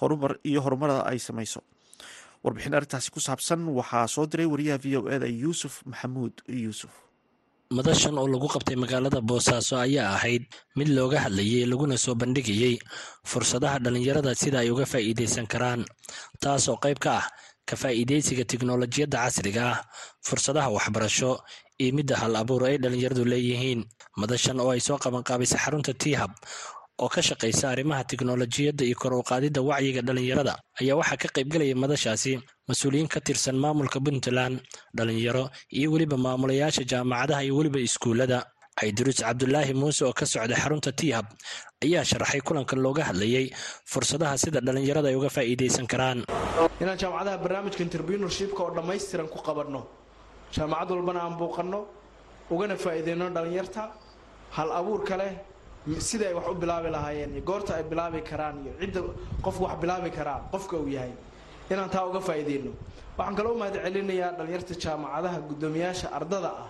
horumar 0.01 0.33
iyo 0.49 0.61
horumarada 0.65 1.01
ay 1.11 1.19
sameyso 1.19 1.59
warbixin 2.43 2.73
arrintaasi 2.77 3.09
ku 3.11 3.19
saabsan 3.19 3.61
waxaa 3.79 4.07
soo 4.07 4.25
diray 4.31 4.45
wariyaha 4.53 4.79
v 4.83 4.97
o 4.97 5.09
eda 5.15 5.25
yuusuf 5.43 5.81
maxamuud 5.85 6.33
yuusuf 6.47 6.91
madashan 7.77 8.15
oo 8.19 8.27
lagu 8.33 8.47
qabtay 8.53 8.75
magaalada 8.83 9.19
boosaaso 9.29 9.75
ayaa 9.85 10.09
ahayd 10.17 10.43
mid 10.77 10.89
looga 10.97 11.17
hadlayay 11.25 11.63
laguna 11.71 11.95
soo 12.03 12.15
bandhigayey 12.21 12.75
fursadaha 13.31 13.77
dhallinyarada 13.83 14.31
sida 14.41 14.57
ay 14.63 14.69
uga 14.73 14.85
faa'iideysan 14.93 15.47
karaan 15.53 15.81
taas 16.43 16.63
oo 16.71 16.77
qayb 16.83 16.99
ka 17.05 17.11
ah 17.23 17.25
ka 17.69 17.75
faa'iideysiga 17.81 18.43
tiknolojiyadda 18.51 19.17
casriga 19.23 19.63
ah 19.73 19.77
fursadaha 20.27 20.67
waxbarasho 20.75 21.31
iyo 21.81 21.91
midda 21.97 22.15
hal 22.21 22.33
abuur 22.41 22.63
ay 22.69 22.75
dhallinyaradu 22.83 23.23
leeyihiin. 23.31 23.81
Madashan 24.21 24.59
oo 24.61 24.69
ay 24.75 24.81
soo 24.87 24.97
qabanqaabisay 25.03 25.57
xarunta 25.63 25.93
tihab 26.03 26.31
oo 27.03 27.09
ka 27.15 27.21
shaqaysa 27.27 27.65
arrimaha 27.73 28.03
tiknolojiyadda 28.11 28.83
iyo 28.89 28.95
kor 29.01 29.13
u 29.13 29.23
qaadidda 29.29 29.61
wacyiga 29.69 30.01
dhallinyarada 30.07 30.53
ayaa 30.81 30.95
waxaa 31.01 31.17
ka 31.23 31.27
qaybgelaya 31.35 31.75
madashaasi 31.83 32.33
mas'uuliyiin 32.69 33.09
ka 33.13 33.19
tirsan 33.27 33.57
maamulka 33.63 33.97
puntland 34.05 34.55
dhallinyaro 34.97 35.45
iyo 35.77 35.87
weliba 35.93 36.17
maamulayaasha 36.25 36.83
jaamacadaha 36.91 37.41
iyo 37.45 37.53
weliba 37.59 37.79
iskuullada. 37.87 38.39
Caydiruus 38.81 39.19
cabdulaahi 39.21 39.73
muuse 39.79 40.01
oo 40.07 40.13
ka 40.19 40.25
socday 40.25 40.57
xarunta 40.61 40.91
tihab 40.99 41.25
ayaa 41.85 42.03
sharaxay 42.09 42.41
kulankan 42.47 42.79
looga 42.85 43.03
hadlayey 43.09 43.45
fursadaha 43.91 44.35
sida 44.43 44.59
dhallinyarada 44.65 45.07
ay 45.11 45.15
uga 45.19 45.29
faa'iideysan 45.35 45.85
karaan. 45.91 46.19
Inaan 46.81 46.97
jaamacadaha 47.01 47.37
barnaamijka 47.43 47.81
interpreneurshipka 47.87 48.59
oo 48.65 48.71
dhammaystiran 48.77 49.27
ku 49.33 49.37
qabanno 49.47 49.81
jaamacad 50.55 50.89
walbana 50.95 51.19
aan 51.25 51.35
buuqanno 51.41 51.79
ugana 52.53 52.75
faa'iideyno 52.83 53.25
dhallinyarta 53.35 53.81
hal 54.57 54.69
abuurka 54.79 55.13
leh 55.21 55.31
sida 55.99 56.25
ay 56.29 56.33
wax 56.37 56.45
u 56.51 56.53
bilaabi 56.55 56.89
lahaayeen 56.95 57.31
iyo 57.35 57.41
goorta 57.49 57.75
ay 57.75 57.83
bilaabi 57.83 58.21
karaan 58.21 58.55
iyo 58.65 58.73
cidda 58.79 59.01
qofku 59.45 59.63
wax 59.65 59.75
bilaabi 59.81 60.09
karaa 60.17 60.39
qofka 60.51 60.75
uu 60.77 60.87
yahay 60.87 61.11
inaan 61.71 61.89
taa 61.89 62.05
uga 62.09 62.19
faa'iideyno. 62.27 62.71
Waxaan 63.17 63.35
kaloo 63.37 63.55
mahad 63.61 63.75
celinayaa 63.85 64.31
dhallinyarta 64.37 64.73
jaamacadaha 64.83 65.37
guddoomiyaasha 65.49 66.07
ardada 66.17 66.49
ah 66.63 66.69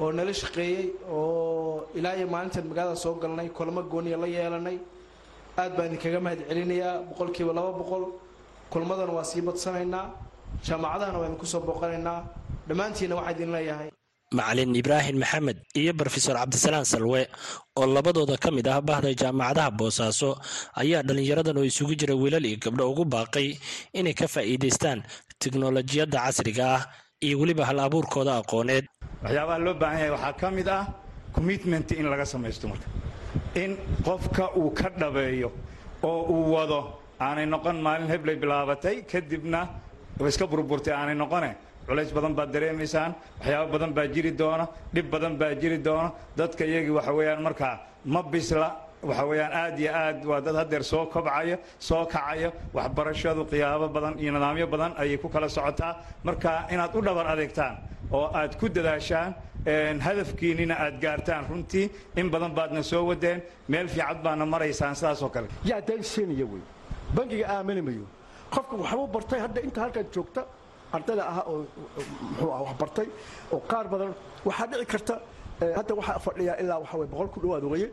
oo 0.00 0.10
nala 0.12 0.32
shaqeeyey 0.32 0.84
oo 1.10 1.86
ilaa 1.98 2.14
iyo 2.18 2.26
maalintan 2.34 2.64
magaalada 2.70 2.96
soo 3.04 3.14
galnay 3.22 3.48
kulamo 3.56 3.82
gooniya 3.92 4.16
la 4.22 4.26
yeelanay. 4.26 4.78
Aad 5.60 5.72
baan 5.76 5.86
idinkaga 5.88 6.20
mahad 6.26 6.40
celinayaa 6.48 6.94
boqolkiiba 7.08 7.52
laba 7.58 7.72
boqol. 7.80 8.04
Kulmadana 8.72 9.12
waa 9.16 9.24
sii 9.30 9.42
badsanaynaa 9.48 10.06
jaamacadahana 10.66 11.18
waa 11.20 11.26
idinku 11.28 11.46
soo 11.46 11.60
booqanaynaa. 11.68 12.20
Dhammaantiina 12.68 13.14
waxaa 13.18 13.32
idin 13.36 13.50
leeyahay 13.54 13.88
macalin 14.32 14.72
ibraahim 14.74 15.18
maxamed 15.20 15.58
iyo 15.76 15.92
brofesor 15.92 16.36
cabdisalaan 16.36 16.84
salwe 16.84 17.28
oo 17.76 17.86
labadooda 17.86 18.36
ka 18.40 18.50
mid 18.50 18.66
ah 18.68 18.80
bahda 18.80 19.12
jaamacadaha 19.14 19.70
boosaaso 19.78 20.30
ayaa 20.80 21.02
dhallinyaradan 21.06 21.58
oo 21.60 21.64
isugu 21.70 21.94
jira 22.00 22.14
wiilal 22.16 22.44
iyo 22.44 22.56
gabdho 22.64 22.84
ugu 22.90 23.04
baaqay 23.04 23.48
inay 23.92 24.14
ka 24.14 24.26
faa'iidaystaan 24.34 25.04
tiknolojiyadda 25.42 26.18
casriga 26.24 26.64
ah 26.76 26.82
iyo 27.26 27.36
weliba 27.40 27.64
hal 27.68 27.78
abuurkooda 27.86 28.32
aqooneed. 28.42 28.84
Waxyaabaha 29.24 29.58
loo 29.66 29.74
baahan 29.82 29.98
yahay 30.00 30.10
waxaa 30.16 30.32
ka 30.40 30.48
mid 30.50 30.68
ah 30.68 30.82
commitment 31.36 31.88
in 31.92 32.06
laga 32.12 32.24
samaysto 32.32 32.66
marka. 32.72 32.88
In 33.62 33.76
qofka 34.06 34.44
uu 34.58 34.70
ka 34.78 34.88
dhabeeyo 35.00 35.48
oo 36.02 36.20
uu 36.34 36.52
wado 36.54 36.80
aanay 37.20 37.46
noqon 37.46 37.76
maalin 37.86 38.08
heblay 38.12 38.36
bilaabatay 38.42 38.96
kadibna 39.12 39.60
iska 40.30 40.46
burburtay 40.52 40.94
aanay 40.94 41.14
noqone 41.22 41.50
culays 41.86 42.10
badan 42.16 42.34
baad 42.38 42.50
dareemaysaan 42.54 43.14
waxyaabo 43.40 43.72
badan 43.72 43.92
baa 43.96 44.06
jiri 44.14 44.30
doona 44.40 44.66
dhib 44.94 45.06
badan 45.10 45.34
baa 45.40 45.54
jiri 45.62 45.78
doona 45.86 46.12
dadka 46.36 46.64
iyagii 46.64 46.90
waxa 46.98 47.12
weeyaan 47.18 47.42
markaa 47.42 47.74
ma 48.04 48.22
bisla 48.22 48.68
waxa 49.02 49.24
weeyaan 49.30 49.52
aad 49.52 49.78
iyo 49.80 49.90
aad 50.02 50.18
waa 50.30 50.40
dad 50.40 50.54
haddeer 50.60 50.82
soo 50.84 51.06
kobcaya 51.06 51.56
soo 51.78 52.04
kacaya 52.06 52.52
waxbarashadu 52.76 53.42
qiyaabo 53.50 53.88
badan 53.96 54.14
iyo 54.22 54.30
nidaamyo 54.32 54.66
badan 54.74 54.92
ayay 55.00 55.18
ku 55.18 55.28
kala 55.28 55.48
socotaa. 55.48 55.96
Marka 56.24 56.50
inaad 56.72 56.94
u 56.96 57.00
dhabar 57.06 57.26
adeegtaan 57.32 57.74
oo 58.12 58.26
aad 58.40 58.56
ku 58.60 58.68
dadaashaan 58.68 59.34
hadafkiinina 60.06 60.74
aad 60.84 60.96
gaartaan 61.00 61.44
runtii 61.50 61.90
in 62.16 62.30
badan 62.30 62.52
baadna 62.54 62.82
soo 62.82 63.04
wadeen 63.08 63.42
meel 63.68 63.88
fiicad 63.88 64.22
baana 64.22 64.44
maraysaan 64.46 64.94
sidaasoo 64.96 65.28
kale. 65.28 65.48
Yaa 65.64 65.80
daynsiinaya 65.80 66.46
wey 66.52 66.62
bangiga 67.14 67.46
aamini 67.48 67.82
mayo. 67.82 68.06
Qofka 68.50 68.76
waxbuu 68.76 69.06
bartay 69.14 69.40
hadda 69.40 69.60
inta 69.66 69.80
halkan 69.80 70.06
joogta 70.14 70.42
ardada 70.96 71.22
ah 71.32 71.38
oo 71.50 71.58
muxuu 72.30 72.50
ah 72.56 72.60
wax 72.66 72.74
bartay 72.82 73.08
oo 73.54 73.60
qaar 73.70 73.86
badan 73.92 74.12
waxaa 74.48 74.66
dhici 74.70 74.86
karta 74.92 75.14
hadda 75.78 75.92
waxaa 76.00 76.18
fadhiyaa 76.26 76.56
ilaa 76.62 76.78
waxa 76.82 76.96
weye 77.00 77.08
boqol 77.12 77.28
ku 77.34 77.38
dhawaad 77.42 77.64
weye 77.74 77.88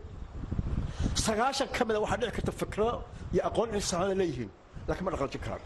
sagaashan 1.25 1.67
ka 1.75 1.85
mida 1.85 1.99
waxaa 2.03 2.17
dhici 2.21 2.31
karta 2.37 2.51
fikrado 2.61 3.03
iyo 3.33 3.41
aqoon 3.49 3.69
insaanada 3.79 4.15
leeyihiin 4.21 4.49
laakiin 4.87 5.05
ma 5.05 5.11
dhaqaljin 5.13 5.41
karaan. 5.45 5.61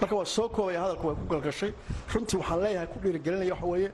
Marka 0.00 0.14
waa 0.16 0.24
soo 0.36 0.48
koobaya 0.48 0.80
hadalka 0.84 1.04
waa 1.08 1.14
ku 1.20 1.24
galgashay. 1.32 1.72
Runtii 2.12 2.36
waxaan 2.40 2.60
leeyahay 2.64 2.86
ku 2.92 2.98
dhiirigelinaya 3.02 3.52
waxa 3.54 3.66
weeye 3.72 3.90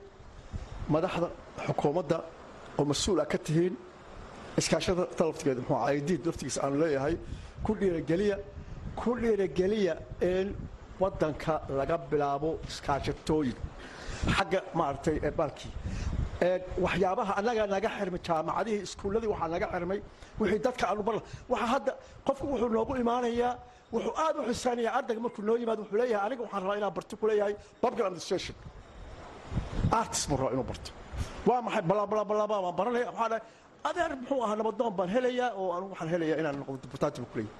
madaxda 0.93 1.27
xukuumadda 1.67 2.17
oo 2.79 2.85
mas'uul 2.91 3.19
ah 3.21 3.25
ka 3.31 3.37
tihiin 3.37 3.73
iskaashada 4.59 5.03
talaftigeeda 5.17 5.61
muxuu 5.61 5.79
aydiid 5.91 6.21
laftigiisa 6.27 6.59
aan 6.65 6.73
leeyahay 6.81 7.15
ku 7.65 7.71
dhiirigeliya 7.79 8.37
ku 8.99 9.09
dhiirigeliya 9.21 9.93
in 10.21 10.47
waddanka 11.01 11.53
laga 11.79 11.95
bilaabo 12.11 12.49
iskaashatooyin. 12.69 13.57
Xagga 14.37 14.59
maaragtay 14.79 15.15
baalkii 15.39 15.71
waxyaabaha 16.85 17.31
annaga 17.39 17.63
naga 17.75 17.89
xirmay 17.97 18.21
jaamacadihii 18.27 18.81
iskuulladii 18.87 19.29
waxaa 19.33 19.49
naga 19.55 19.67
xirmay 19.73 19.99
wixii 20.39 20.59
dadka 20.67 20.83
aanu 20.89 21.01
bar 21.07 21.15
waxaa 21.51 21.69
hadda 21.75 21.91
qofku 22.27 22.45
wuxuu 22.51 22.69
noogu 22.75 22.93
imaanayaa 23.03 23.53
wuxuu 23.93 24.13
aad 24.23 24.35
u 24.39 24.43
xisaanayaa 24.49 24.93
ardayga 24.99 25.21
markuu 25.25 25.41
noo 25.49 25.55
yimaado 25.61 25.81
wuxuu 25.83 25.97
leeyahay 26.01 26.25
aniga 26.27 26.41
waxaan 26.45 26.61
rabaa 26.63 26.77
inaan 26.79 26.93
barto 26.97 27.13
ku 27.19 27.25
leeyahay 27.29 27.53
public 27.83 28.01
administration. 28.09 28.55
Artist 29.99 30.23
buu 30.29 30.37
rabaa 30.39 30.53
inuu 30.55 30.67
barto. 30.71 30.89
Waa 31.47 31.61
maxay 31.65 31.81
balabalabalaba 31.89 32.55
waan 32.65 32.75
baranaya 32.79 33.05
waxaa 33.11 33.29
dhahay 33.31 33.41
adeer 33.89 34.11
muxuu 34.21 34.39
ahaa 34.45 34.55
nabadoon 34.61 34.93
baan 34.99 35.09
helayaa 35.15 35.49
oo 35.61 35.67
anigu 35.75 35.91
waxaan 35.93 36.09
helayaa 36.13 36.37
inaan 36.41 36.55
noqdo 36.61 36.77
deputaati 36.85 37.17
buu 37.21 37.29
ku 37.33 37.37
leeyahay. 37.39 37.55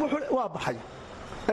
Wuxuu 0.00 0.34
waa 0.38 0.48
baxay 0.56 0.76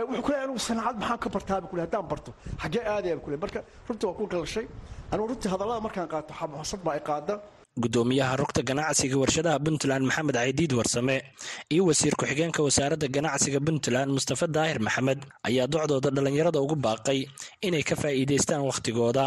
wuxuu 0.06 0.24
ku 0.26 0.30
leeyahay 0.32 0.46
anigu 0.48 0.60
sanacad 0.68 0.96
maxaan 1.02 1.20
ka 1.24 1.30
bartaa? 1.36 1.58
buu 1.62 1.70
ku 1.72 1.76
leeyahay. 1.76 1.88
Haddaan 1.90 2.08
barto 2.12 2.32
xaggee 2.62 2.84
aadaya 2.94 3.14
buu 3.18 3.24
ku 3.26 3.30
leeyahay. 3.32 3.44
Marka 3.46 3.60
runtii 3.88 4.08
waa 4.10 4.18
ku 4.20 4.24
galashay 4.34 4.66
anigu 5.12 5.28
runtii 5.32 5.50
hadallada 5.54 5.82
markaan 5.88 6.08
qaato 6.14 6.32
xabxasad 6.40 6.80
baa 6.86 6.96
ay 6.98 7.04
qaada 7.10 7.36
gudoomiyaha 7.84 8.34
rugta 8.42 8.62
ganacsiga 8.70 9.18
warshadaha 9.22 9.58
puntland 9.66 10.04
maxamed 10.10 10.36
caydiid 10.40 10.72
warsame 10.80 11.16
iyo 11.74 11.84
wasiir 11.90 12.14
ku-xigeenka 12.20 12.62
wasaaradda 12.68 13.08
ganacsiga 13.16 13.60
puntland 13.68 14.10
mustafa 14.18 14.46
daahir 14.56 14.80
maxamed 14.88 15.20
ayaa 15.48 15.68
docdooda 15.74 16.10
dhallinyarada 16.16 16.58
ugu 16.66 16.76
baaqay 16.86 17.20
inay 17.68 17.84
ka 17.90 17.96
faa'iidaystaan 18.02 18.62
wakhtigooda 18.70 19.26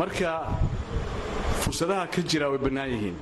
marka 0.00 0.30
fursadaha 1.62 2.04
ka 2.14 2.20
jira 2.30 2.46
way 2.52 2.58
bannaan 2.66 2.88
yihiin 2.94 3.16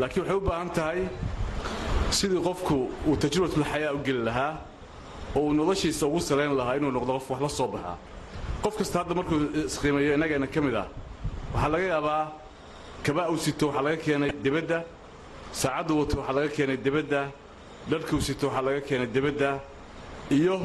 laakiin 0.00 0.22
waxay 0.22 0.36
u 0.38 0.44
baahan 0.48 0.70
tahay 0.78 1.00
sidii 2.10 2.40
qofku 2.42 2.90
uu 3.06 3.16
tajrubatulxayaa 3.16 3.92
u 3.94 3.98
geli 4.04 4.22
lahaa 4.28 4.52
oo 5.36 5.40
uu 5.46 5.52
noloshiisa 5.52 6.06
ugu 6.06 6.20
salayn 6.20 6.52
lahaa 6.56 6.76
inuu 6.76 6.90
noqdo 6.90 7.12
qof 7.18 7.30
wax 7.30 7.40
la 7.42 7.48
soo 7.48 7.68
baxaa 7.68 7.96
qof 8.62 8.74
kasta 8.78 8.98
hadda 8.98 9.14
markuu 9.14 9.38
isqiimeeyo 9.66 10.14
innageenna 10.14 10.46
ka 10.46 10.60
mid 10.60 10.74
ah 10.74 10.86
waxaa 11.54 11.68
laga 11.74 11.86
yaabaa 11.94 12.22
kabaa 13.04 13.28
uu 13.30 13.38
sito 13.38 13.66
waxaa 13.68 13.82
laga 13.82 13.96
keenay 13.96 14.30
debadda 14.44 14.78
saacaddu 15.52 15.92
wato 16.00 16.16
waxaa 16.20 16.32
laga 16.38 16.48
keenay 16.56 16.76
debadda 16.76 17.20
dharkuu 17.90 18.20
sito 18.20 18.46
waxaa 18.48 18.62
laga 18.68 18.80
keenay 18.80 19.06
debadda 19.16 19.50
iyo 20.30 20.56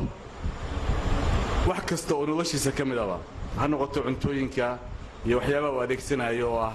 wax 1.67 1.82
kasta 1.89 2.15
oo 2.15 2.25
noloshiisa 2.25 2.71
ka 2.71 2.86
mid 2.86 2.97
aba 2.97 3.17
ha 3.60 3.67
noqoto 3.67 4.01
cuntooyinka 4.06 4.77
iyo 5.25 5.38
waxyaabaha 5.39 5.73
uu 5.75 5.82
adeegsanayo 5.86 6.47
oo 6.54 6.60
ah 6.69 6.73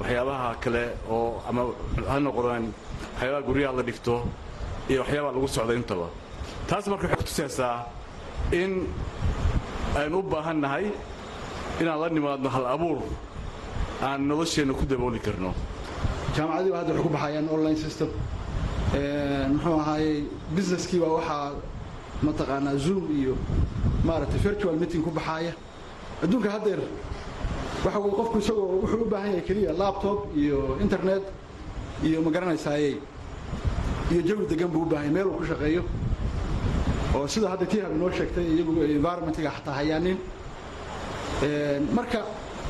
waxyaabaha 0.00 0.48
kale 0.62 0.84
oo 1.10 1.42
ama 1.48 1.62
ha 2.08 2.20
noqdaan 2.20 2.64
waxyaabaha 3.14 3.42
guryaha 3.46 3.72
la 3.76 3.82
dhigto 3.82 4.14
iyo 4.90 5.00
waxyaabaha 5.02 5.32
lagu 5.34 5.48
socda 5.48 5.74
intaba. 5.74 6.06
Taas 6.68 6.86
marka 6.86 7.04
waxay 7.06 7.16
kutusaysaa 7.20 7.86
in 8.52 8.86
aynu 9.96 10.18
u 10.18 10.22
baahan 10.22 10.60
nahay 10.60 10.86
inaan 11.80 12.00
la 12.00 12.08
nimaadno 12.08 12.48
hal 12.48 12.66
abuur 12.66 12.98
aan 14.02 14.20
nolosheenna 14.28 14.74
ku 14.74 14.84
dabooli 14.86 15.18
karno. 15.20 15.54
Jaamacadii 16.36 16.72
hadda 16.72 16.92
waxay 16.92 17.02
ku 17.02 17.08
baxayaan 17.08 17.48
online 17.48 17.76
system. 17.76 18.08
Muxuu 19.52 19.74
ahaayey 19.80 20.24
businesskii 20.56 21.00
baa 21.00 21.12
waxaa 21.18 21.52
mataqaanaa 22.22 22.76
zoom 22.76 23.04
iyo 23.10 23.36
maaragtay 24.04 24.38
virtual 24.38 24.76
meeting 24.76 25.02
ku 25.02 25.10
baxaaya. 25.10 25.52
Adduunka 26.22 26.50
haddeer 26.50 26.80
waxa 27.84 27.98
qofku 27.98 28.38
isagoo 28.38 28.80
wuxuu 28.82 29.02
u 29.06 29.08
baahan 29.10 29.30
yahay 29.34 29.42
keliya 29.48 29.72
laptop 29.72 30.28
iyo 30.36 30.76
internet 30.80 31.22
iyo 32.06 32.18
ma 32.22 32.30
garanaysaaye? 32.30 32.96
Iyo 34.12 34.20
jawi 34.28 34.46
degan 34.50 34.68
buu 34.72 34.82
u 34.82 34.86
baahan 34.86 35.04
yahay 35.04 35.14
meel 35.14 35.26
uu 35.26 35.38
ku 35.38 35.44
shaqeeyo? 35.50 35.82
Oo 37.14 37.26
sida 37.28 37.48
hadda 37.52 37.66
tii 37.66 37.80
hab 37.84 37.92
inoo 37.96 38.10
sheegtay 38.10 38.44
iyagu 38.54 38.72
environmentiga 38.96 39.50
xataa 39.56 39.74
hayaanin. 39.78 40.18
Marka 41.96 42.20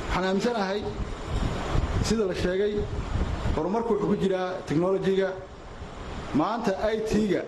waxaan 0.09 0.25
aaminsanahay 0.29 0.81
sida 2.05 2.25
la 2.27 2.35
sheegay 2.35 2.75
horumarku 3.57 3.93
wuxuu 3.95 4.09
ku 4.09 4.17
jiraa 4.23 4.49
technolojiga 4.67 5.29
maanta 6.35 6.73
i 6.93 6.97
t-ga 7.09 7.43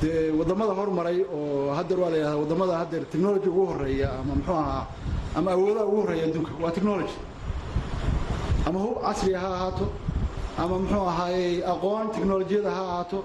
dee 0.00 0.30
waddamada 0.38 0.72
hormaray 0.78 1.18
oo 1.36 1.70
haddeer 1.76 1.98
waa 2.00 2.10
la 2.10 2.16
yidhahdaa 2.16 2.40
waddamada 2.42 2.74
haddeer 2.80 3.04
technology 3.12 3.48
ugu 3.48 3.64
horreeya 3.70 4.08
ama 4.20 4.34
muxuu 4.38 4.54
ahaa 4.62 4.86
ama 5.36 5.50
awoodaha 5.54 5.84
ugu 5.86 5.98
horreeya 6.02 6.24
adduunka 6.28 6.52
waa 6.62 6.70
technology. 6.76 7.14
Ama 8.66 8.78
hub 8.84 8.96
casriga 9.02 9.38
ha 9.42 9.48
ahaato 9.56 9.86
ama 10.58 10.78
muxuu 10.78 11.06
ahaayey 11.08 11.62
aqoon 11.64 12.10
technolojiyada 12.14 12.70
ha 12.70 12.82
ahaato 12.82 13.24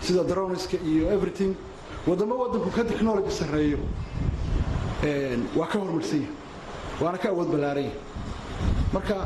sida 0.00 0.22
droniska 0.24 0.76
iyo 0.84 1.10
everything. 1.10 1.54
Waddamo 2.06 2.34
waddanku 2.36 2.70
ka 2.70 2.84
technology 2.84 3.30
sarreeyo 3.30 3.78
waa 5.56 5.66
ka 5.66 5.78
horumarsan 5.78 6.20
yahay 6.20 6.32
waana 7.00 7.18
ka 7.18 7.28
awood 7.30 7.48
ballaaran 7.50 7.84
yahay. 7.84 7.98
Marka 8.92 9.16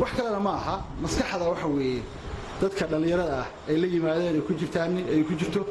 wax 0.00 0.10
kalena 0.16 0.40
ma 0.40 0.50
aha 0.54 0.76
maskaxda 1.02 1.48
waxa 1.50 1.66
weeye 1.66 2.02
dadka 2.60 2.86
dhallinyarada 2.86 3.36
ah 3.42 3.46
ay 3.68 3.76
la 3.76 3.86
yimaadeen 3.86 4.34
ay 4.36 4.40
ku 4.46 4.54
jirtaan 4.54 4.96
ay 4.96 5.22
ku 5.24 5.34
jirto 5.34 5.66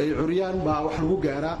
ay 0.00 0.08
curiyaan 0.18 0.58
baa 0.64 0.82
wax 0.86 0.98
lagu 0.98 1.16
gaaraa 1.22 1.58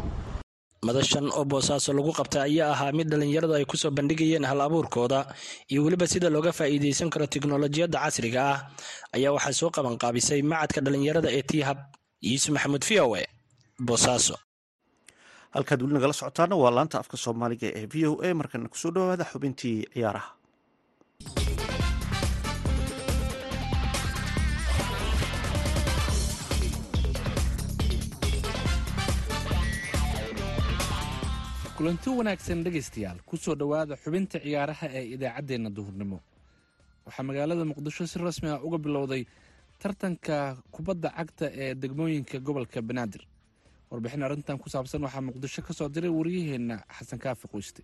madashan 0.86 1.26
oo 1.36 1.44
boosaaso 1.52 1.90
lagu 1.98 2.12
qabtay 2.18 2.42
ayaa 2.48 2.70
ahaa 2.74 2.92
mid 2.98 3.08
dhallinyaradu 3.12 3.54
ay 3.58 3.64
ku 3.72 3.76
soo 3.82 3.90
bandhigayeen 3.98 4.44
hal 4.50 4.60
abuurkooda 4.66 5.20
iyo 5.72 5.80
weliba 5.86 6.06
sida 6.12 6.28
looga 6.34 6.52
faa'iidaysan 6.58 7.08
karo 7.14 7.26
tiknolojiyadda 7.34 7.98
casriga 8.04 8.40
ah 8.52 8.58
ayaa 9.16 9.30
waxaa 9.36 9.54
soo 9.60 9.70
qabanqaabisay 9.76 10.40
macadka 10.52 10.80
dhallinyarada 10.86 11.28
ee 11.38 11.42
tiihab 11.50 11.78
yuusuf 12.28 12.50
maxamuud 12.56 12.84
v 12.88 12.90
o 13.06 13.16
e 13.16 13.24
boosaaso. 13.88 14.36
Halkaad 15.54 15.80
weli 15.82 15.94
nagala 15.96 16.14
socotaana 16.20 16.54
waa 16.62 16.72
laanta 16.76 16.96
afka 17.02 17.16
soomaaliga 17.24 17.68
ee 17.80 17.86
v 17.92 17.94
o 18.10 18.12
a. 18.26 18.28
Markana 18.40 18.68
ku 18.72 18.76
soo 18.82 18.90
dhawaada 18.94 19.24
xubintii 19.32 19.76
ciyaaraha 19.94 20.28
kulanti 31.76 32.08
wanaagsan 32.10 32.62
dhegaystayaal 32.64 33.18
ku 33.26 33.36
soo 33.36 33.54
dhowaada 33.54 33.96
xubinta 34.02 34.38
ciyaaraha 34.44 34.86
ee 34.98 35.04
idaacaddeenna 35.14 35.70
duhurnimo. 35.76 36.18
Waxaa 37.06 37.22
magaalada 37.28 37.64
muqdisho 37.70 38.06
si 38.06 38.18
rasmi 38.18 38.48
ah 38.48 38.60
uga 38.66 38.78
bilowday 38.78 39.22
tartanka 39.82 40.56
kubadda 40.74 41.08
cagta 41.16 41.46
ee 41.62 41.74
degmooyinka 41.74 42.38
gobolka 42.46 42.80
banaadir. 42.82 43.22
Warbixin 43.90 44.22
arrintan 44.22 44.58
ku 44.58 44.68
saabsan 44.70 45.02
waxaa 45.02 45.20
muqdisho 45.28 45.62
ka 45.66 45.72
soo 45.74 45.88
diray 45.88 46.10
waryaheenna 46.10 46.76
xasan 46.98 47.18
kaafi 47.18 47.48
qoyste. 47.52 47.82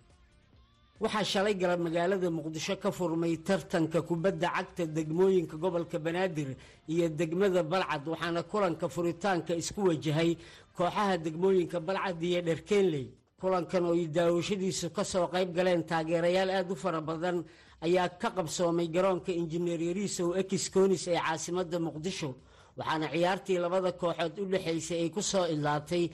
Waxaa 1.01 1.25
shalay 1.25 1.55
gala 1.55 1.77
magaalada 1.77 2.31
muqdisho 2.31 2.77
ka 2.83 2.91
furmay 2.93 3.37
tartanka 3.43 4.03
kubadda 4.03 4.49
cagta 4.57 4.87
degmooyinka 4.87 5.57
gobolka 5.57 5.99
banaadir 5.99 6.55
iyo 6.89 7.09
degmada 7.09 7.63
balcad 7.63 8.07
waxaana 8.09 8.43
kulanka 8.43 8.87
furitaanka 8.89 9.53
isku 9.63 9.81
wajahay 9.89 10.37
kooxaha 10.77 11.19
degmooyinka 11.19 11.81
balcad 11.81 12.23
iyo 12.23 12.41
dherkeenley 12.43 13.07
kulankan 13.41 13.85
oo 13.89 13.95
ay 13.95 14.07
daawashadiisu 14.17 14.91
ka 14.97 15.05
soo 15.05 15.27
qayb 15.33 15.51
galeen 15.57 15.83
taageerayaal 15.91 16.51
aada 16.51 16.73
u 16.73 16.77
fara 16.77 17.01
badan 17.01 17.45
ayaa 17.87 18.09
ka 18.21 18.29
qabsoomay 18.37 18.89
garoonka 18.95 19.33
injineer 19.33 19.81
yariisow 19.89 20.29
ekiskonis 20.41 21.09
ee 21.09 21.17
caasimadda 21.27 21.79
muqdisho 21.87 22.31
waxaana 22.79 23.07
ciyaartii 23.13 23.59
labada 23.65 23.93
kooxood 23.93 24.35
u 24.43 24.45
dhexaysay 24.53 25.01
ay 25.05 25.11
ku 25.11 25.23
soo 25.23 25.45
idlaatay 25.55 26.05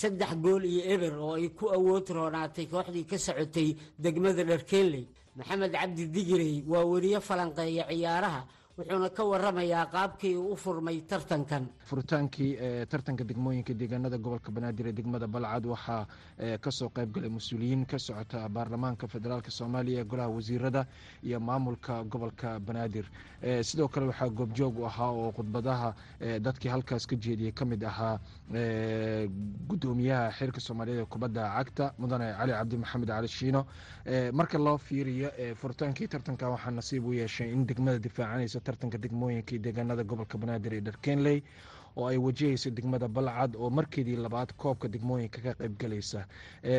saddex 0.00 0.32
gool 0.44 0.64
iyo 0.64 0.82
eber 0.94 1.14
oo 1.18 1.34
ay 1.34 1.48
ku 1.58 1.64
awood 1.76 2.06
roonaatay 2.16 2.66
kooxdii 2.72 3.04
ka 3.10 3.18
socotay 3.18 3.68
degmada 3.98 4.44
dharkeenley 4.44 5.04
maxamed 5.36 5.72
cabdi 5.72 6.04
digirey 6.14 6.54
waa 6.70 6.84
weriye 6.92 7.20
falanqeeya 7.20 7.84
ciyaaraha 7.90 8.40
wuxuuna 8.76 9.08
ka 9.08 9.24
waramayaa 9.24 9.86
qaabkii 9.88 10.36
uu 10.36 10.52
u 10.52 10.56
furmay 10.56 11.00
tartankan. 11.08 11.64
Furitaankii 11.88 12.58
tartanka 12.90 13.24
degmooyinka 13.24 13.72
deegaanada 13.72 14.18
gobolka 14.18 14.52
banaadir 14.52 14.86
ee 14.88 14.92
degmada 14.92 15.26
balcad 15.26 15.64
waxaa 15.66 16.06
ka 16.60 16.70
soo 16.70 16.88
qayb 16.92 17.10
galay 17.14 17.30
mas'uuliyiin 17.30 17.86
ka 17.86 17.98
socota 17.98 18.48
baarlamaanka 18.48 19.08
federaalk 19.08 19.48
soomaaliya 19.50 20.04
golaha 20.04 20.28
wasiirada 20.28 20.86
iyo 21.24 21.40
maamulka 21.40 22.04
gobolka 22.04 22.60
banaadir. 22.60 23.08
Sidoo 23.62 23.88
kale 23.88 24.06
waxaa 24.12 24.28
goobjoog 24.28 24.78
u 24.78 24.84
ahaa 24.86 25.08
oo 25.10 25.32
khudbadaha 25.32 25.94
dadkii 26.40 26.68
halkaas 26.68 27.06
ka 27.06 27.16
jeediyey 27.16 27.52
ka 27.52 27.64
mid 27.64 27.82
ahaa 27.82 28.20
gudoomiyaha 29.68 30.30
xeerka 30.36 30.60
soomaaliyeed 30.60 31.00
ee 31.00 31.06
kubadda 31.08 31.48
cagta 31.56 31.94
mudane 31.98 32.28
cali 32.36 32.52
cabdi 32.52 32.76
maxamed 32.76 33.08
cali 33.08 33.28
shiino. 33.28 33.64
Marka 34.32 34.58
loo 34.58 34.76
fiiriyo 34.78 35.30
furitaankii 35.56 36.08
tartanka 36.08 36.50
waxaa 36.50 36.70
nasiib 36.76 37.06
u 37.06 37.12
yeeshay 37.14 37.52
in 37.52 37.64
degmada 37.66 37.98
difaacanaysa 37.98 38.60
tartanka 38.66 38.98
degmooyinka 39.04 39.58
deegaanada 39.66 40.02
gobolka 40.10 40.36
banaadir 40.42 40.72
ee 40.78 40.80
dharkenley 40.88 41.38
oo 41.96 42.06
ay 42.08 42.16
wajahaysa 42.16 42.70
degmada 42.70 43.08
balcad 43.08 43.56
oo 43.56 43.70
markeedii 43.70 44.16
labaad 44.16 44.52
koobka 44.56 44.88
degmooyinka 44.88 45.40
ka 45.46 45.54
qaybgalaysa 45.54 46.26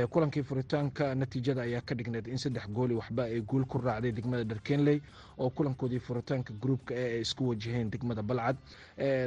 kulankii 0.09 0.43
furitaanka 0.43 1.15
natiijada 1.15 1.61
ayaa 1.61 1.81
ka 1.81 1.95
dhigneed 1.95 2.27
in 2.27 2.37
saddex 2.37 2.67
gooli 2.69 2.93
waxba 2.95 3.23
ay 3.23 3.41
guul 3.41 3.65
ku 3.65 3.77
raacday 3.77 4.11
degmada 4.11 4.43
dharkenley 4.43 5.01
oo 5.37 5.49
kulankoodii 5.49 5.99
furitaanka 5.99 6.53
gruubka 6.61 6.93
ee 6.95 7.09
ay 7.15 7.21
isku 7.21 7.49
wajaheen 7.49 7.89
degmada 7.91 8.21
balcad. 8.23 8.57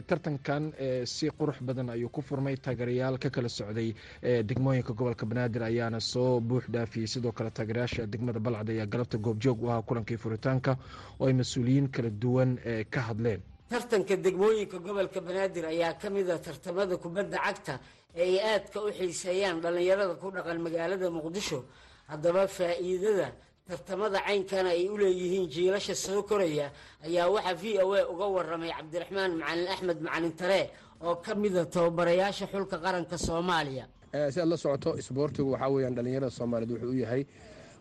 Tartankan 0.07 0.73
si 1.05 1.31
qurux 1.31 1.59
badan 1.63 1.91
ayuu 1.91 2.09
ku 2.09 2.23
furmay 2.23 2.57
taageerayaal 2.57 3.19
ka 3.19 3.31
kala 3.31 3.49
socday 3.49 3.95
degmooyinka 4.23 4.93
gobolka 4.93 5.27
banaadir 5.27 5.63
ayaana 5.63 6.01
soo 6.01 6.41
buux 6.41 6.65
dhaafiyey. 6.71 7.07
Sidoo 7.07 7.33
kale 7.33 7.51
taageerayaasha 7.51 8.07
degmada 8.07 8.41
balcad 8.41 8.69
ayaa 8.71 8.87
galabta 8.87 9.19
goobjoog 9.19 9.63
u 9.63 9.71
ahaa 9.71 9.83
kulankii 9.83 10.17
furitaanka 10.17 10.77
oo 11.21 11.27
ay 11.27 11.33
mas'uuliyiin 11.33 11.89
kala 11.91 12.11
duwan 12.11 12.59
ka 12.91 13.01
hadleen 13.01 13.41
tartanka 13.71 14.17
degmooyinka 14.25 14.79
gobolka 14.87 15.21
banaadir 15.21 15.65
ayaa 15.73 15.95
ka 16.01 16.11
mid 16.11 16.29
a 16.31 16.39
tartamada 16.39 16.97
kubadda 16.97 17.39
cagta 17.47 17.75
ee 18.15 18.23
ay 18.23 18.39
aadka 18.53 18.79
u 18.83 18.91
xiiseeyaan 18.99 19.61
dhallinyarada 19.63 20.15
ku 20.21 20.31
dhaqan 20.35 20.59
magaalada 20.67 21.07
muqdisho. 21.11 21.63
Haddaba 22.11 22.43
faa'iidada 22.49 23.29
tartamada 23.69 24.19
caynkana 24.27 24.71
ay 24.75 24.89
u 24.89 24.97
leeyihiin 24.99 25.47
jiilasha 25.55 25.95
soo 25.95 26.23
koraya 26.23 26.73
ayaa 27.07 27.31
waxaa 27.31 27.55
v 27.55 27.65
o 27.79 27.95
a 27.95 28.03
uga 28.13 28.27
waramay 28.37 28.71
cabdiraxmaan 28.79 29.33
macalin 29.39 29.69
axmed 29.75 29.99
macalin 30.03 30.33
tare 30.41 30.71
oo 31.07 31.15
ka 31.25 31.35
mida 31.35 31.63
tababarayaasha 31.65 32.47
xulka 32.53 32.77
qaranka 32.85 33.17
soomaaliya. 33.19 33.87
Si 34.35 34.41
aad 34.41 34.49
la 34.51 34.57
socoto 34.57 34.99
isboortigu 34.99 35.51
waxaa 35.55 35.71
weyaan 35.71 35.95
dhallinyarada 35.95 36.31
soomaaliyeed 36.31 36.73
wuxuu 36.75 36.91
u 36.91 36.99
yahay 37.05 37.23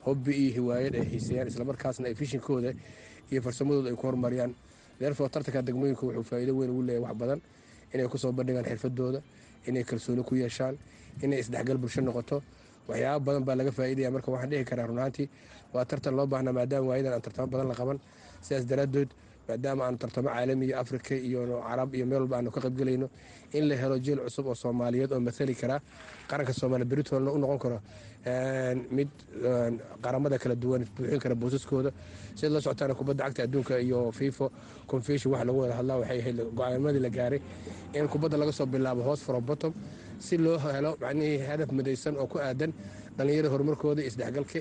hobbi 0.06 0.32
iyo 0.38 0.52
hiwaayad 0.62 0.93
ay 1.02 1.06
xiiseeyaan 1.10 1.47
islamarkaasna 1.49 2.06
ay 2.08 2.13
fishinkooda 2.15 2.71
iyo 3.32 3.41
farsamadooda 3.41 3.89
ay 3.89 3.95
ku 3.97 4.06
horumariyaan 4.08 4.54
deerfoo 5.00 5.28
tartanka 5.30 5.62
degmooyinka 5.62 6.02
wuxuu 6.06 6.24
faa'iido 6.24 6.54
weyn 6.58 6.70
ugu 6.72 6.82
leeyahy 6.88 7.04
wax 7.06 7.16
badan. 7.22 7.40
Inay 7.94 8.08
ku 8.08 8.18
soo 8.18 8.32
bandhigaan 8.32 8.66
xirfadooda 8.66 9.22
inay 9.68 9.84
kalsooni 9.84 10.24
ku 10.24 10.36
yeeshaan 10.36 10.76
inay 11.24 11.40
isdhexgal 11.40 11.78
bulsho 11.78 12.02
noqoto. 12.02 12.42
Waxyaaba 12.88 13.20
badan 13.26 13.44
baa 13.48 13.56
laga 13.56 13.72
faa'iidaya 13.72 14.12
marka 14.12 14.32
waxaan 14.32 14.50
dhihi 14.52 14.66
karaa 14.66 14.88
runaantii 14.88 15.28
waa 15.74 15.86
tartan 15.86 16.16
loo 16.16 16.28
baahnaa 16.28 16.54
maadaama 16.54 16.88
waayadan 16.90 17.14
aan 17.14 17.22
tartamo 17.22 17.48
badan 17.48 17.68
la 17.68 17.76
qaban. 17.76 17.98
Sidaas 18.42 18.66
daraaddood 18.70 19.10
maadaama 19.50 19.82
aanu 19.86 19.98
tartamo 20.04 20.30
caalamiya 20.34 20.76
afrika 20.84 21.14
iyo 21.28 21.42
carab 21.68 21.90
iyo 21.98 22.06
meel 22.10 22.22
walba 22.24 22.36
aanu 22.40 22.52
ka 22.56 22.60
qaybgelayno 22.66 23.08
in 23.58 23.64
la 23.70 23.76
helo 23.82 23.98
jeel 24.06 24.20
cusub 24.26 24.46
oo 24.52 24.56
soomaaliyeed 24.64 25.12
oo 25.16 25.20
mathali 25.28 25.56
karaa 25.62 25.80
qaranka 26.32 26.54
soomaaliya 26.60 26.90
beritoolna 26.92 27.32
u 27.32 27.38
noqon 27.44 27.60
karo 27.64 27.80
mid 28.98 29.10
qaramada 30.04 30.38
kala 30.44 30.56
duwan 30.64 30.84
buuxin 30.96 31.20
kara 31.24 31.36
boosaskooda 31.42 31.92
sida 32.40 32.50
la 32.56 32.62
socotaana 32.66 32.94
kubadda 33.00 33.24
cagta 33.26 33.42
adduunka 33.48 33.80
iyo 33.86 34.00
fifo 34.20 34.46
confession 34.92 35.32
waxa 35.34 35.46
lagu 35.48 35.60
wada 35.64 35.76
hadlaa 35.80 35.98
waxay 36.02 36.20
ahayd 36.22 36.38
go'aamadii 36.60 37.00
la 37.06 37.10
gaaray 37.18 37.40
in 37.98 38.08
kubadda 38.14 38.38
laga 38.42 38.52
soo 38.60 38.66
bilaabo 38.74 39.02
hoos 39.08 39.22
from 39.28 39.44
bottom. 39.50 39.74
Si 40.26 40.36
loo 40.38 40.58
helo 40.76 40.92
macnihii 41.02 41.38
hadaf 41.50 41.70
midaysan 41.78 42.16
oo 42.22 42.28
ku 42.28 42.38
aadan 42.48 42.72
dhallinyarada 43.18 43.50
horumarkooda 43.54 44.02
isdhexgalka 44.10 44.60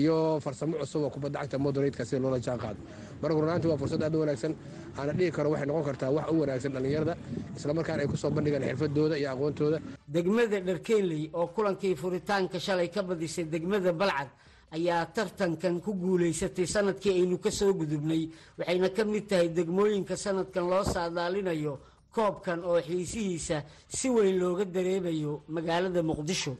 iyo 0.00 0.40
farsamo 0.44 0.74
cusub 0.80 1.02
oo 1.06 1.10
kubadda 1.14 1.38
cagta 1.40 1.58
moderatka 1.58 2.04
sida 2.04 2.20
loola 2.24 2.38
jaan 2.46 2.58
qaado 2.62 2.80
marka 3.22 3.34
runaantii 3.40 3.68
waa 3.70 3.78
fursad 3.82 4.02
aad 4.02 4.14
u 4.14 4.20
wanaagsan 4.20 4.52
aana 4.98 5.12
dhihi 5.18 5.30
karo 5.36 5.48
waxay 5.50 5.66
noqon 5.70 5.84
kartaa 5.88 6.10
wax 6.16 6.26
u 6.32 6.40
wanaagsan 6.42 6.72
dhallinyarada 6.74 7.14
islamarkaana 7.56 8.00
ay 8.02 8.08
ku 8.12 8.16
soo 8.16 8.30
bandhigaan 8.36 8.64
xirfadooda 8.68 9.16
iyo 9.18 9.28
aqoontooda. 9.34 9.78
Degmada 10.14 10.58
dharkeenley 10.68 11.30
oo 11.38 11.46
kulankii 11.54 11.94
furitaanka 11.96 12.58
shalay 12.66 12.88
ka 12.94 13.02
badisay 13.02 13.44
degmada 13.54 13.92
balcad 13.92 14.28
ayaa 14.76 15.06
tartankan 15.16 15.80
ku 15.84 15.90
guulaysatay 15.94 16.66
sannadkii 16.66 17.12
aynu 17.20 17.38
ka 17.44 17.50
soo 17.50 17.72
gudubnay 17.80 18.22
waxayna 18.58 18.88
ka 18.96 19.02
mid 19.04 19.24
tahay 19.30 19.48
degmooyinka 19.58 20.16
sanadkan 20.16 20.64
loo 20.70 20.84
saadaalinayo 20.94 21.78
koobkan 22.14 22.60
oo 22.64 22.78
xiisihiisa 22.88 23.62
si 23.88 24.06
weyn 24.10 24.38
looga 24.38 24.64
dareemayo 24.64 25.42
magaalada 25.48 26.02
muqdisho. 26.02 26.52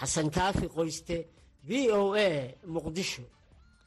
Xasan 0.00 0.30
kaafi 0.30 0.66
qoyste 0.76 1.16
v 1.68 1.70
o 1.92 2.14
a 2.14 2.28
muqdisho. 2.74 3.22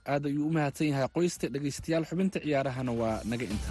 Aad 0.08 0.26
ayuu 0.30 0.48
u 0.48 0.52
mahadsan 0.56 0.88
yahay 0.92 1.08
qoysta 1.16 1.46
dhegaystayaal 1.54 2.06
xubinta 2.10 2.40
ciyaarahana 2.44 2.92
waa 3.02 3.22
naga 3.30 3.46
inta 3.54 3.70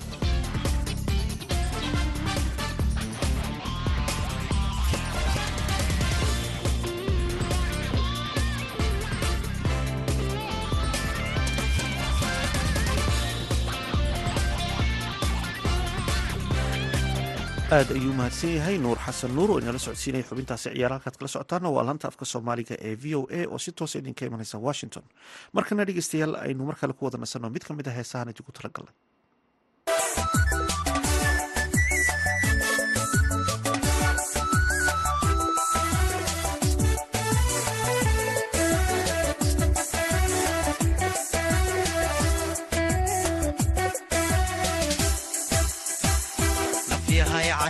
aad 17.77 17.89
ayuu 17.97 18.13
mahadsan 18.19 18.51
yahay 18.59 18.77
nuur 18.85 18.99
xasan 19.07 19.33
nuur 19.37 19.51
oo 19.55 19.59
inala 19.63 19.79
socodsiinaya 19.85 20.25
xubintaasi 20.31 20.69
ciyaar 20.75 20.93
halkaad 20.95 21.17
kala 21.19 21.29
socotaana 21.35 21.69
waa 21.77 21.85
laanta 21.89 22.07
afka 22.11 22.25
soomaaliga 22.33 22.75
ee 22.89 22.95
v 23.03 23.15
o 23.19 23.21
a 23.39 23.41
oo 23.53 23.59
si 23.65 23.71
toosa 23.79 23.97
idinka 24.03 24.23
imanaysa 24.29 24.57
washington. 24.67 25.05
Markana 25.57 25.85
dhegeystayaal 25.89 26.35
aynu 26.47 26.63
mar 26.69 26.77
kale 26.81 26.93
ku 26.99 27.05
wada 27.07 27.19
nasanno 27.25 27.49
mid 27.55 27.65
ka 27.69 27.73
mid 27.79 27.87
a 27.89 27.91
heesahan 27.99 28.29
idinku 28.33 28.53
talagalnay 28.59 28.95
yahay 28.95 29.12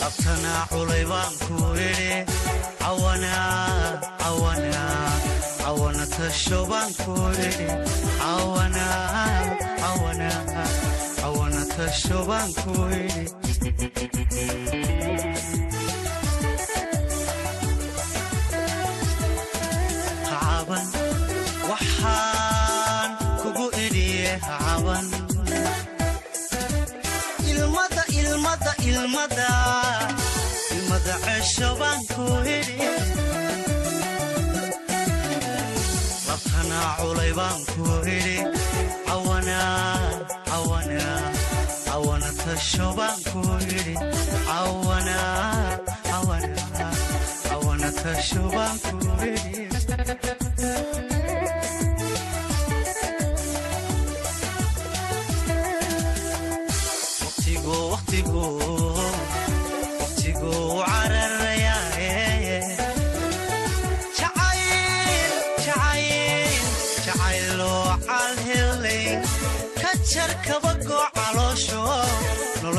labtanaa 0.00 0.62
culay 0.72 1.04
baan 1.10 1.32
ku 1.44 1.56
idhi 1.88 2.10
cawana 5.64 6.04
tasho 6.16 6.60
baan 6.70 6.90
ku 7.02 7.14
idhi 7.46 7.68
cawana 11.22 11.62
tasho 11.76 12.18
baan 12.28 12.48
ku 12.60 12.72
idhi 13.02 13.24
cesho 31.24 31.70
baan 31.80 32.00
ku 32.12 32.24
idhi 32.56 32.76
labtanaa 36.28 36.90
culay 36.98 37.32
baan 37.38 37.60
ku 37.70 37.84
idhi 38.16 38.36
cawana 39.06 39.60
cawana 40.48 41.06
cawana 41.86 42.30
tasho 42.42 42.86
baan 42.98 43.18
ku 43.30 43.40
idhi 43.78 43.94
cawana 44.48 45.18
cawana 46.10 46.50
cawana 47.48 47.88
tasho 48.02 48.42
baan 48.56 48.76
ku 48.86 48.96
idhi 49.30 49.66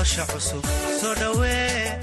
nolosha 0.08 0.26
cusub 0.32 0.64
soo 1.00 1.14
dhawee 1.20 1.98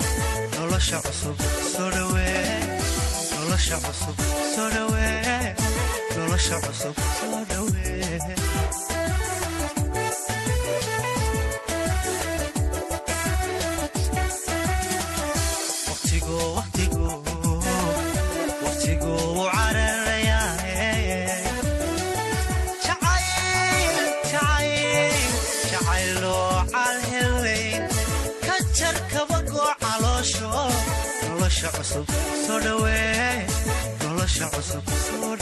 nolosha 34.03 34.47
cusub 34.55 34.85
soo 35.09 35.33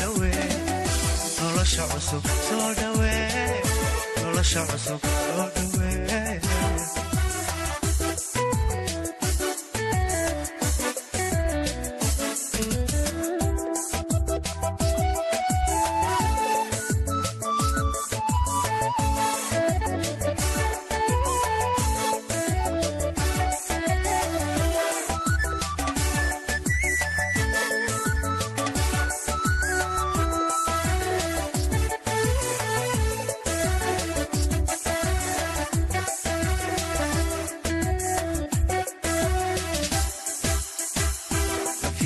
dhawee 5.61 6.52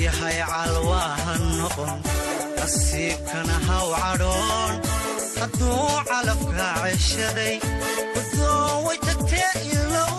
yahay 0.07 0.37
calwaaha 0.51 1.33
noqon 1.59 1.91
nasiibkana 2.57 3.55
haw 3.67 3.87
cadhoon. 4.01 4.73
Hadduu 5.39 5.87
calafka 6.09 6.67
ceshaday 6.83 7.55
wadoon 8.15 8.75
way 8.85 8.97
tagtee 9.05 9.51
ilow 9.71 10.15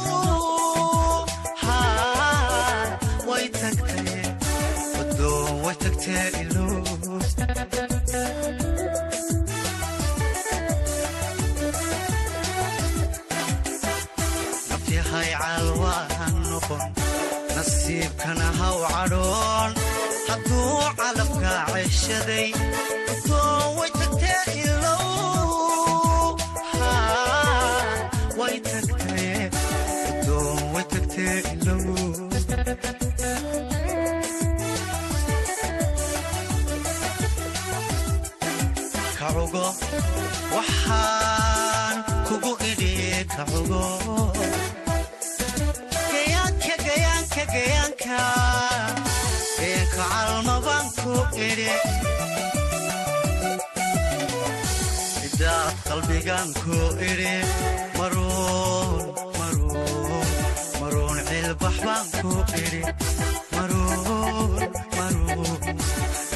calafka 21.09 21.53
ceshaday 21.73 22.49
wadoon 23.07 23.79
way 23.79 23.91
tagtee 23.99 24.43
ilow 24.63 26.37
haa 26.73 27.83
way 28.41 28.57
tagtee 28.71 29.51
wadoon 30.05 30.61
way 30.75 30.85
tagtee 30.93 31.37
ilow 31.55 31.85
kacugo 39.19 39.67
waxaan 40.57 41.97
kugu 42.29 42.53
idhi 42.71 42.93
kacugo 43.37 43.85
gayaanka 46.13 46.75
gayaanka 46.87 47.43
gayaanka 47.55 48.19
gayaanka 49.59 50.05
calmabaan 50.13 50.87
ku 51.01 51.13
idhi 51.49 51.71
midaad 55.21 55.75
qalbigan 55.89 56.49
ku 56.63 56.77
idhi 57.11 57.35
maruun 60.81 61.19
cilbax 61.29 61.77
baan 61.87 62.07
ku 62.23 62.31
idhi 62.65 62.81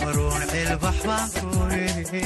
maruun 0.03 0.43
cilbax 0.53 0.97
baan 1.09 1.29
ku 1.39 1.49
idhi 1.87 2.23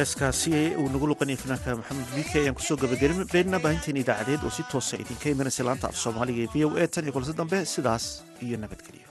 heeskaasi 0.00 0.50
uu 0.80 0.88
nagu 0.94 1.06
luqanaya 1.10 1.38
fanaanka 1.42 1.76
maxamed 1.80 2.08
biike 2.16 2.36
ayaan 2.42 2.56
ku 2.58 2.62
soo 2.68 2.76
gabagabeynaa 2.82 3.62
baahinteena 3.64 4.00
idaacadeed 4.04 4.42
oo 4.46 4.52
si 4.56 4.62
toosa 4.72 4.94
idinka 5.02 5.26
imanaysa 5.34 5.62
laanta 5.68 5.86
af 5.92 5.96
soomaaliga 6.04 6.40
ee 6.46 6.50
v 6.54 6.64
o 6.66 6.68
a 6.82 6.86
tan 6.94 7.04
iyo 7.06 7.12
kulse 7.16 7.32
dambe 7.40 7.58
sidaas 7.74 8.04
iyo 8.46 8.56
nabadgelyo 8.62 9.08